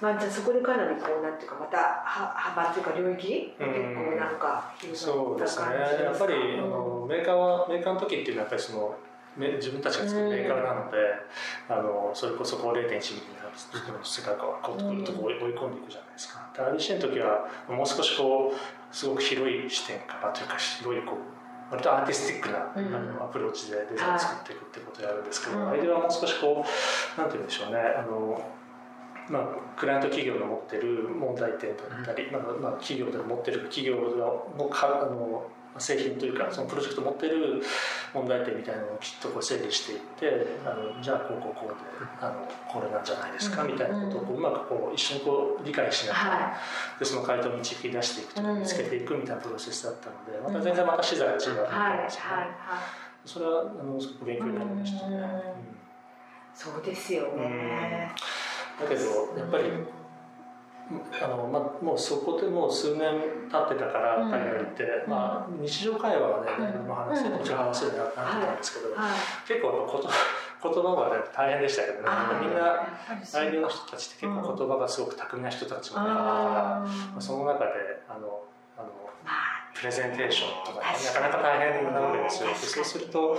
[0.00, 3.66] まあじゃあそこでかなりこうなんていうかまたは幅っていうか領域、うん。
[3.66, 5.66] 結構なんか広そうですね。
[6.04, 6.70] やっぱり、あうん。
[6.70, 8.94] のメーカーはメーカーの時っていうのはやっぱりその
[9.36, 10.96] め自分たちが作るメーカーなので、
[11.68, 12.94] あのそれこそこう0.1ミリ
[13.92, 16.48] の世界観をこうこう追い込んでいくじゃないですか。
[16.54, 21.43] で RBC の時はもう少しこうすごく広い視点からというか広いこう
[21.74, 22.94] 割とアーティスティックな、うん。
[22.94, 27.80] あのアプローチでデザイン作っていくってことをやるんですけど、はいアイデアはもう少しこうなんて言うんでしょうね。
[27.80, 28.40] あの
[29.26, 33.96] まあ、クライアント企業の持ってる問題点だったり、まあまあ、企業で持ってる企業
[34.58, 35.46] のかあの
[35.78, 37.62] 製品というかそのプロジェクト持ってる
[38.12, 41.74] 問題点みたいなのをきっとこう整理していってあのじゃあこうこうこうで
[42.20, 43.72] あのこれなんじゃないですかうん。
[43.72, 46.56] みたいなことをこううまくこう一緒にこう理解しながら、は
[46.98, 52.46] でその回答を導き出していくとかうん見つけていくみたいなプロセスだったのでまた全然また資材が違うい、はい、はい、はいですよね。
[53.26, 55.16] それはあのすごく勉強になりましたね。
[55.16, 55.22] うん。
[55.22, 55.30] うん。
[56.54, 58.12] そうですよね。
[58.80, 59.00] だけど
[59.38, 59.64] やっぱり
[61.22, 63.00] あのまあ、もうそこでもう数年
[63.50, 64.30] 経ってたからうん。
[64.30, 65.10] 海外行って、うん。
[65.10, 69.12] まあ、日常会話はねうん何でも話せうんもちろん話せるようになってたんですけど、はい、
[69.48, 70.10] 結構言
[70.64, 72.08] 言葉は、ね、大変でしたけどね。
[72.40, 73.40] みんなやっぱりそう。
[73.40, 77.72] 相手の人たちって結構言葉がすごく巧みな人たちもいたから、あまあその中で
[78.08, 78.44] あの
[78.76, 78.88] あの
[79.24, 82.48] まあプレゼンテーションとか、ね、なかなか大変なわけですよ。
[82.50, 83.36] でそうすると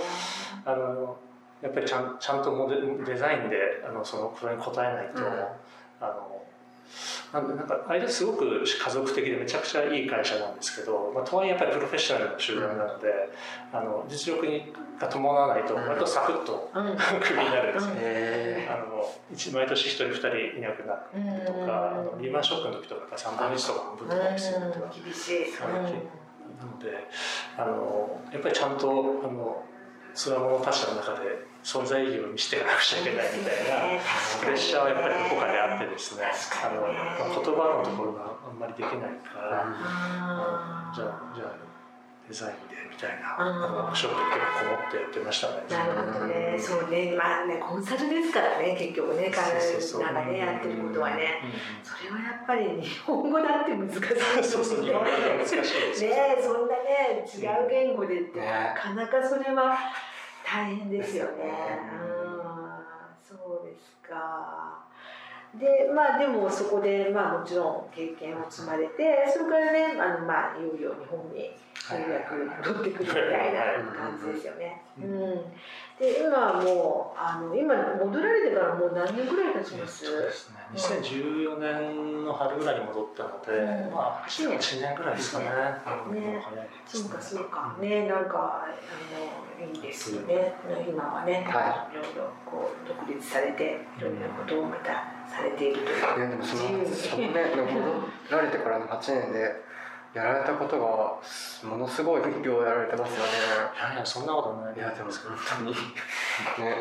[0.64, 1.16] あの
[1.62, 5.46] やっぱりちゃんちゃんとモデデザインであのそのそれに応えないと、うん。
[5.98, 6.35] あの
[7.32, 13.08] なんでなんか間すごく家族的でめちゃくちゃいい会社なんですけど、まあ、とはいえやっぱりプロフェッショナルな集団なので、
[13.72, 16.96] あの実力にが伴わないと割とサクッとうん。
[17.20, 25.04] クビになるんですよ、へあの一毎年一人二人いなくなるとか、あのリーマンショックの時とかやっぱ3分の1とか半分とかですよね、うん。
[25.04, 27.08] 厳しいなので
[27.58, 29.62] あのやっぱりちゃんとあの
[30.16, 34.00] つわもの他者の中で存在意義を見せていかなくちゃいけないみたいな
[34.40, 36.24] プレッシャーはやっぱりどこかであってですね。
[36.64, 41.75] あの、まあ、言葉のところがあんまりできないから、あじゃあじゃあ
[42.28, 43.90] デザインでみたいなワー。
[43.92, 45.62] クショップ結構こもってやってましたね。
[45.70, 51.42] なるほどね、そうね、まあね、コンサルですからね、結局ね、彼らがね、やってることはね。
[51.44, 54.66] うんそれはやっぱり日本語だって難しいですよね。
[56.42, 58.46] そんなね違う言語でってね。
[58.46, 59.76] なかなかそれは
[60.44, 61.32] 大変ですよね。
[61.92, 62.46] うんうん、
[63.24, 64.85] そうですか。
[65.58, 71.52] でまあでもそこでまあもちろん経験を積まれてそれからねあのまあいよいよ日本によ
[72.08, 73.60] うやく戻ってくるみたいな
[73.94, 74.82] 感じですよね。
[74.98, 75.34] ううんん。
[76.00, 80.04] で今はもうあの今戻られてからもう何年ぐらい経ちます？
[80.04, 80.56] そうですね。
[80.74, 83.92] 2014年の春ぐらいに戻ったので、うん。
[83.94, 85.46] まあ8年1年ぐらいですかね。
[85.46, 86.40] ねうん。
[86.42, 87.76] 早いですそうかそうか。
[87.80, 90.54] ねなんかあのいいですよね。
[90.88, 97.82] 今はね、、はいろいろこう独立されていろんなことをまたされているといういやでもそのそのねでも戻
[98.30, 99.66] られてからの8年で
[100.14, 103.32] やられたことがものすごい量やられてますよね。
[103.76, 104.74] いやいやそんなことない。
[104.74, 106.76] いやでも本当にね。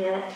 [0.00, 0.28] ね。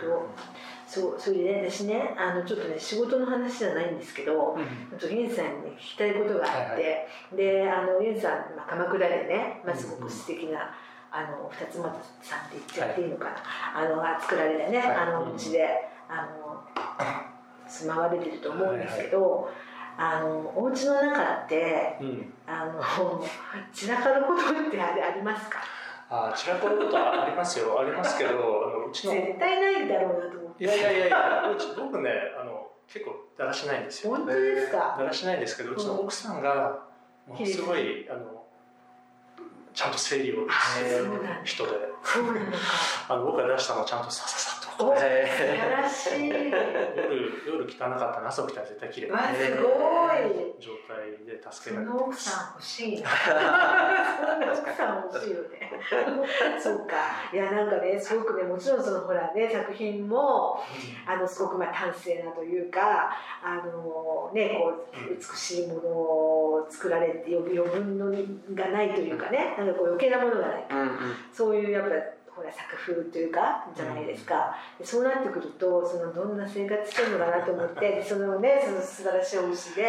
[0.00, 4.98] 当そうそれでね私ねあのちょっとね仕事の話じゃないんですけどうん。
[4.98, 6.82] ちょっとユンさんに聞きたいことがあって、
[7.32, 10.74] はいであのユンさん、まあ、鎌倉でね、まあ、すごく素敵な、
[11.12, 11.92] あの二つ松
[12.22, 13.36] さんって言っちゃっていいのかな、
[13.76, 14.96] あのが作られてね、はい。
[14.96, 15.68] あのお家で
[16.08, 16.49] あの
[17.70, 19.48] 住まわれてると思うんですけど、
[19.96, 22.32] あのお家の中ってうん。
[22.46, 22.82] あの
[23.72, 25.60] 散らかることってありありますか？
[26.10, 27.78] あ散らかることはありますよ。
[27.80, 28.34] ありますけどあ
[28.78, 30.64] のうちの絶対ないだろうなと思って。
[30.64, 32.10] いやいやいやいやうち僕ね
[32.40, 34.16] あの結構だらしないんですよ。
[34.16, 36.80] 本当ですか、だらしないんですけどうちの奥さんが
[37.26, 38.44] ものすごいあの
[39.72, 41.06] ちゃんと整理をする
[41.44, 41.70] 人で。
[42.02, 42.58] そうなのか。
[43.08, 53.08] あの僕が出したのをちゃんとさささお素へ晴らしい夜夜汚かったら朝起きたら絶対綺麗なわすごい状態で助そけられての奥さん欲しいな。
[54.60, 55.70] 奥さん欲しいよね。
[56.60, 56.96] そうか。
[57.32, 60.60] いやなんかねすごくねもちろんそのほらね作品も
[61.06, 63.10] あのすごくまあ端正なというか
[63.42, 68.10] あのねこう美しいものを作られて余余分の
[68.54, 70.66] がないというかねなんかこう余計なものがない。
[70.70, 70.88] うんうん
[71.32, 71.90] そういうやっぱ
[72.40, 79.84] ほら作風というかじゃないですか、でそうなってくるとそのどんな生活してるのかなと思って でそのねその素晴らしいお牛で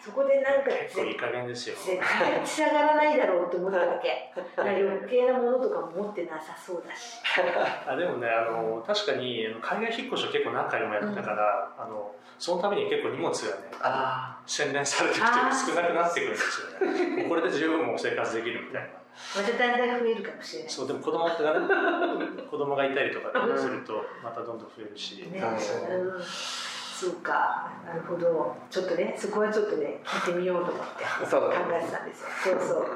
[0.00, 1.76] そこでなんか結構いい加減ですよ。
[1.76, 4.32] 絶対立ち上がらないだろうと思ったわけ。
[4.56, 7.20] 余計なものとかも持ってなさそうだし。
[7.86, 17.24] あでもねあの確かに海外引っ越しを結構何回もやったから、あのそのために結構荷物がねあ洗練されてきて少なくなってくるんですよね。
[17.28, 19.01] これで十分もう生活できるみたいな
[19.36, 20.70] まただんだん増えるかもしれない。
[20.70, 21.50] そうでも子供ってね
[22.50, 27.70] 子供がいたりとかするとまたどんどん増えるし、ね、うんうん、そうか。
[27.86, 28.56] なるほど。
[28.70, 32.58] ちょっとねそこはちょっとね聞いてみようと思って 考だえてたんですよ。
[32.58, 32.86] そうそう。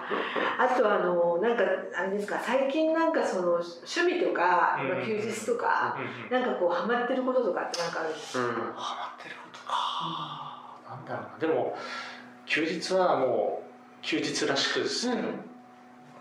[0.58, 1.64] あとあのなんか
[1.96, 4.88] あれですか最近なんかその趣味とか、うん。
[4.88, 8.54] まあ休日とか、うんうんなんかこうハマってることとかってなんかあるんですか、うん。
[8.74, 11.38] ハマってることか、なんだろうな。
[11.38, 11.76] でも
[12.46, 13.66] 休日はもう
[14.02, 15.16] 休日らしくする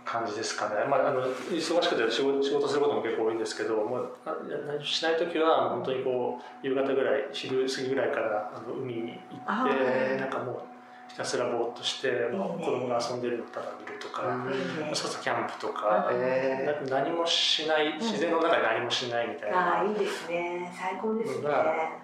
[0.06, 4.36] 感じですかね、まあ、あの忙しくて仕事仕事することも結構多いんですけどもうあ
[4.84, 10.20] しない時は本当にこう夕方ぐらい昼過ぎぐらいからあの海にあ行ってー。
[10.20, 10.62] なんかもう
[11.08, 14.96] ひたすらぼーっとして、まあ子供が遊んでるのをただ見るとか、うん。
[14.96, 20.74] そうそうキャンプとか、えな何もしない自然の中で何もしないみたいな、ああいいですね。
[20.78, 21.48] 最高ですね、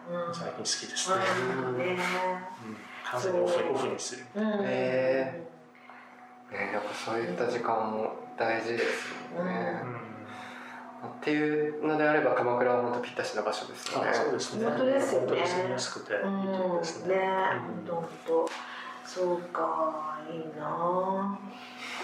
[0.10, 0.34] うん。
[0.34, 1.16] 最近好きですね、
[1.68, 1.86] うんね。
[1.86, 2.78] うん。
[3.04, 4.26] 完全にオフオフにする。
[4.36, 4.43] うん。
[4.64, 5.51] へー
[6.52, 9.82] ねやっぱそういった時間も大事ですよね、
[11.22, 14.10] っていうのであれば鎌倉は本当ぴったしの場所ですよね。
[14.10, 14.66] あそうですね。
[14.66, 15.28] 本当ですよね。
[15.28, 16.20] 本当に住みやすくていい
[16.80, 17.16] ですね。
[17.16, 18.49] ね、本当本当。
[19.04, 21.39] そうか、いいな。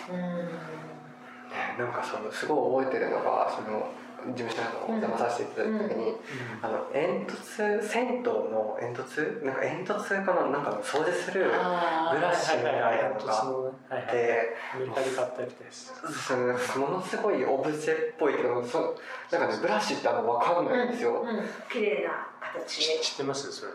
[0.10, 0.18] うん。
[0.18, 3.90] ねなんかそのすごい覚えてるのがその
[4.34, 6.16] 事務所にお邪魔させていただいた時に、
[6.62, 9.46] あの煙突銭湯の煙突？
[9.46, 15.94] なんか煙突かななんか掃除するあブラシみたいなのがはいはいでアメリカで買ったやつです。
[16.28, 18.96] そのものすごいオブジェっぽいけどそ
[19.32, 21.28] なんかねブラシってあの分かんないんですよ、うん、
[21.72, 23.00] 綺麗な形で。
[23.02, 23.52] 知ってます？
[23.52, 23.72] それ。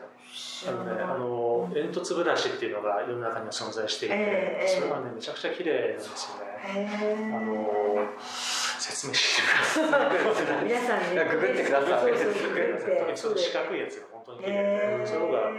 [0.66, 6.52] あのねあの煙突ブラシっていうのが世の中には存在していて、ええそれはねめちゃくちゃ綺麗なんですよね。
[6.64, 7.52] へあの
[7.98, 8.06] え。
[8.82, 9.42] 説明して
[10.64, 13.12] 皆さんね、ググってください特て。
[13.12, 15.52] にその四角いやつが本当に綺麗へでそれが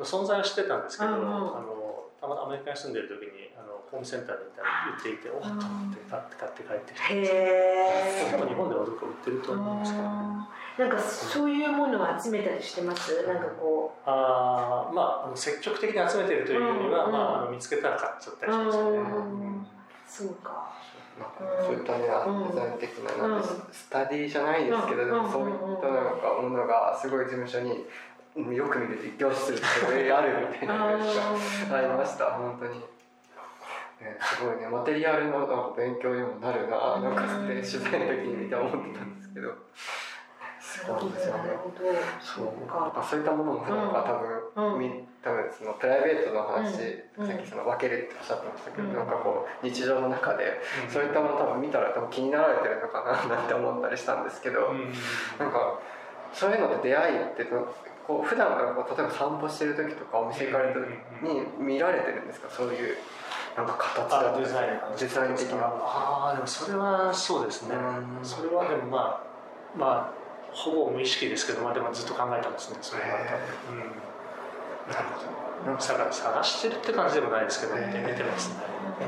[0.00, 8.36] 存在は知ってたんですけど、あのたまたまアメリカに住んでる時にあのホームセンターに行ったら売っていておっと思って買って買って帰ってきて、へえ。
[8.48, 10.48] 日本ではどこか売ってると思うんですけど、な
[10.86, 13.26] んかそういうものを集めたりしてます。
[13.26, 19.00] なんかこあーまああの積極的に集めてるというよりは、うんまあ、あの見つけたら買っちゃったりしますよね。
[20.06, 20.72] そうか。
[21.20, 27.84] なんかそういったね、うんデザイン的ななんスタディじゃないですけど、でもうんそういったなんかものがすごい事務所に
[28.36, 30.94] うんよく見ると一挙するってすごいあるみたいなのが
[31.76, 32.86] ありました本当に、ね、
[34.20, 39.52] すごいねマテリアルのなんか勉強にもなるななんかって 取材の時に見て思ってたんですけど
[40.80, 41.50] すごいですよね。
[42.20, 42.48] そう。
[43.04, 44.02] そういったものもなんか
[44.56, 44.80] 多分、うん。
[44.80, 47.26] み多分そのプライベートの話、うん。
[47.26, 48.94] さっきその分けるっておっしゃってましたけど、うん。
[48.96, 54.92] なんかこう日常の中でそういったもの多分見たら多分気になられてるのかななんて思ったりしたんですけど、うん。
[55.38, 55.78] なんか
[56.32, 60.88] そういうのって出会いってこう普段からこう例えば散歩してる時とかお店行かれた時
[61.22, 62.48] に見られてるんですか？
[62.50, 62.96] そういう
[63.56, 64.96] なんか形だったりあデザイン。
[64.98, 65.66] デザイン的な。
[65.66, 68.24] ああでもそれはそうですね、うん。
[68.24, 70.19] それはでもまあまあ
[70.52, 73.08] ほぼ無意識ですけどまあでもずっと考えてますねそれは。
[73.08, 73.12] 多
[73.72, 78.56] 分、うん、なるほどだから探してるって感じでもないですけど見て見てますね。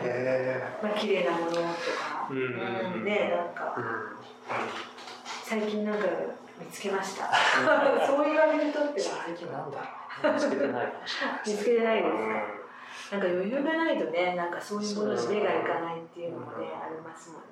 [0.04, 2.28] へまあ綺麗なものとか。
[2.30, 2.36] うん。
[2.36, 4.16] うんうんねなんかーうん
[5.44, 6.06] 最近なんか
[6.58, 7.28] 見つけました？
[8.06, 9.78] そう言われるとって最近なんだ
[10.22, 10.32] ろう。
[10.34, 13.16] 見つけてないかもしれない見つけてないですか？
[13.16, 13.20] うん。
[13.20, 17.40] なんか余裕がないとね、なんかそういうものに目がいかないっていうのもね、ありますもん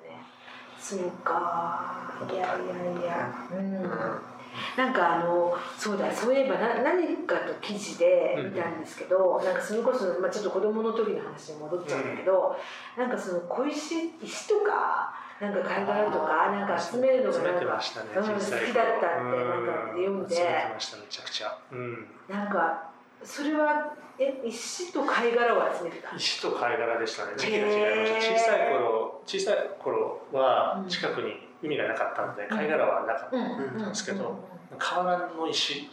[0.81, 2.11] そうか。
[2.29, 3.31] いやいやいや。
[3.53, 4.31] うん。
[4.75, 12.57] なんかあのそうだそういえばな何かと記事で見たんですけど、なんかそれこそ、まあ、ちょっと子供の時の話に戻っちゃうんだけど、
[12.97, 20.35] なんかその小石石とかなんか貝殻とかなんか集めるのがなんかね好きだったってなんか読んで。
[20.35, 22.90] めちゃくちゃ、うん、なんか
[23.23, 27.33] それはえ石と貝殻を集めてた石と貝殻でしたね。
[27.37, 28.35] 時期が違いました。
[28.35, 33.89] 小さい頃小さい頃は近くに海がなかったので、貝殻はなかったん。
[33.89, 34.35] ですけど、
[34.77, 35.89] 河原の石、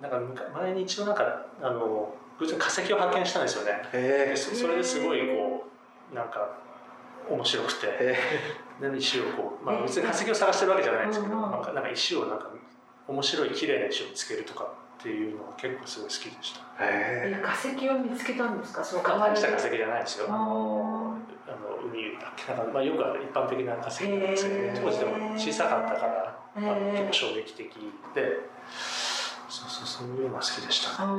[0.00, 3.82] なんか前に一度なんかあの偶然化石を発見したんですよね。
[3.92, 5.66] でそれですごいこ
[6.12, 6.58] うなんか
[7.28, 8.16] 面白くて、
[8.80, 12.50] で石をこう、まあ、別に化石を探してるわけじゃないんですけど、なんかなんか石をなんか
[13.06, 16.60] 面白い綺麗な石を見つけるとかっていうのが結構すごい好きでした。
[16.78, 18.84] え化石を見つけたんですか？
[18.84, 20.26] その川した化石じゃないですよ。
[20.28, 21.16] あの
[21.48, 24.50] あの海だっけなんか、まあ、よくある一般的な化石なんですけ
[24.80, 27.66] ど、当時でも小さかったから、まあ、結構衝撃的
[28.14, 28.52] で。
[29.48, 31.12] そうそうそういうのが好きでした、ね、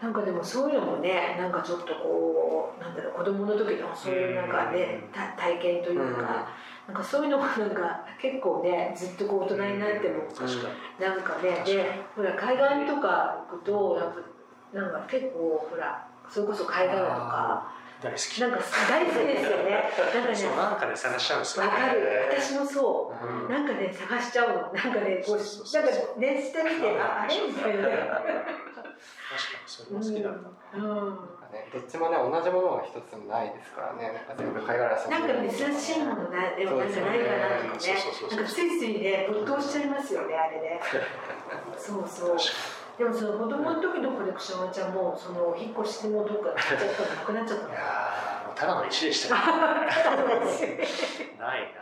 [0.00, 5.04] なんかでもそういうのもねなんかちょっとこうなんだろう子供の時のそういうなんかね、
[5.36, 6.48] 体験というか、
[6.88, 10.24] なんかそういうのもなんか結構ねずっとこう大人になっても、
[10.98, 14.14] なんかねでほら海岸とか行くとやっ
[14.72, 17.72] ぱなんか結構ほらそれこそ貝殻とか。
[18.02, 18.40] 大好き。
[18.40, 18.58] なんか
[18.90, 19.84] 大好きですよね。
[20.12, 22.02] なんかねなんかね探しちゃうんですよわかる。
[22.32, 24.54] 私もそう、うん、なんかね探しちゃうの。
[24.54, 25.46] なんかねこうなんか
[26.18, 27.40] 熱してみてああれ？
[27.46, 27.92] みたいなね。
[28.02, 30.32] 確かにそれも好きだっ
[30.72, 31.18] た、うん、うん
[31.52, 34.08] ね、どっちもね同じものは一つもないですからね。
[34.16, 38.00] なんか全部貝殻さなんか珍しいものなでもなんかないかなとかね。
[38.32, 40.80] なんかついついね没頭しちゃいますよねあれね。
[41.76, 42.36] そうそう。
[42.96, 49.40] でもその子供の時のコレクションはじゃもうその引っ越しもどっかなくなっちゃったいやただの石でしたね。
[51.38, 51.74] ない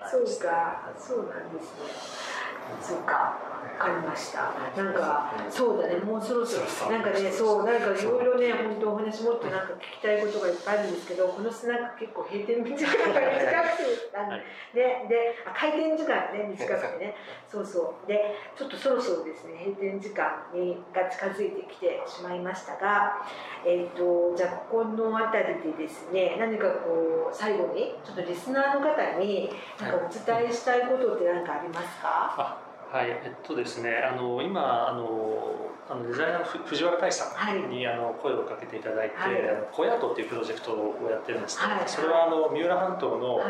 [0.00, 2.39] なそうかそうなんですね
[2.80, 3.38] そうか
[3.78, 4.52] 分かりました。
[4.76, 14.36] なんかそうだねもうそろそろなんかねそうなんかいろいろね本当お話もっとなんか聞きたいことがいっぱいあるんですけどこのスナック結構閉店時間が短くてあの、
[14.74, 17.14] でで開店時間ね短くてね。
[17.50, 18.08] そうそう。
[18.08, 23.24] でちょっとそろそろですね閉店時間にが近づいてきてしまいましたが
[23.64, 29.50] えっ、ー、とじゃあここの辺りでですね何かこう最後にちょっとリスナーの方に
[29.80, 32.59] なんかお伝えしたいことって何かありますか、はい、
[32.94, 43.40] えっとですね、あの今あのあのデザイナーの藤原大さんに、はい、あの声をかけていただいて、はい、あの小屋とっていうプロジェクトをやってるんですけど、はい、それはあの三浦半島の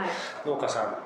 [0.46, 0.96] 農家さん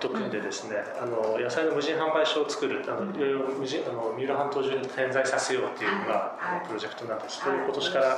[0.00, 8.16] と組んでですね、あの野菜の無人販売所を作るあのいろいろ無人あの三浦半島中に点在させようっていうのが、プロジェクトなんですけど、今年から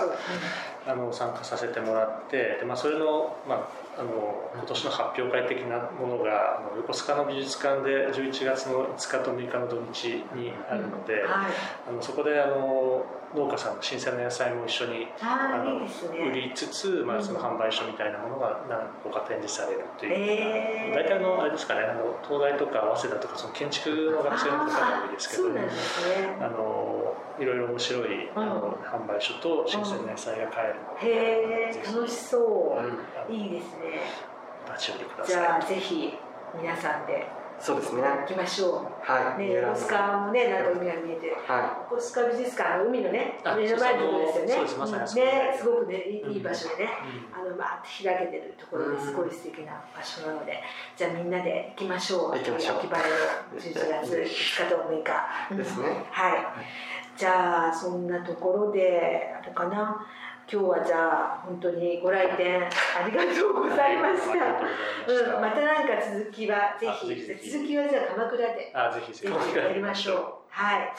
[0.86, 11.24] あの参加させてもらってで、まあ、それの、まああの今年の発表会的なものがあの横須賀の美術館で11月の5日と6日の土日にあるので、はい、
[11.88, 13.04] あのそこであの
[13.34, 15.88] 農家さんの新鮮な野菜も一緒にあの、ね、
[16.30, 25.62] 売りつつ、まあ、その販売所みたいなものが何個か展示されるという、えー、大体のあれですかねあの東大とか早稲田とかその建築の学生の方が多いですけど、ね、
[26.40, 32.78] あのいろいろ面白い、あの販売所と新鮮な野菜が買えるので、へえ楽しそ
[33.28, 34.34] う、いいですね。
[35.26, 36.14] じゃあぜひ
[36.56, 37.26] 皆さんで
[37.60, 38.02] そうですね。
[38.02, 39.10] 行きましょう。
[39.10, 39.38] はい。
[39.38, 41.30] ね、横須賀もね、なんか海が見えて。
[41.46, 41.90] はい。
[41.90, 44.68] 横須賀美術館、海のね、目の前のところですよね。
[44.68, 46.90] そうです、ね、すごくね、いい場所でね、
[47.32, 50.60] あの、まあ、開けてるところですごい素敵な場所なので。
[50.96, 52.38] じゃあ、みんなで行きましょう。
[52.38, 52.76] 行きましょう。
[52.78, 55.56] 秋晴れの11月5日と6日。
[55.56, 56.04] ですね。
[56.10, 56.46] はい。
[57.16, 60.04] じゃあ、そんなところで、あれかな。
[60.50, 62.68] 今日はじゃあ本当にご来店あ
[63.08, 64.32] りがとうございました。
[64.32, 70.50] うん、またなんか続きはぜひ続きはじゃあ鎌倉であぜひぜひやりましょう。
[70.50, 70.92] はい。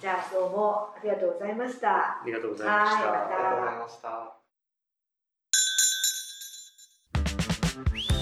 [0.00, 2.22] じゃあどうもありがとうございました。
[2.22, 2.96] ありがとうございました。
[2.96, 4.00] ありがとうございまし
[8.14, 8.19] た。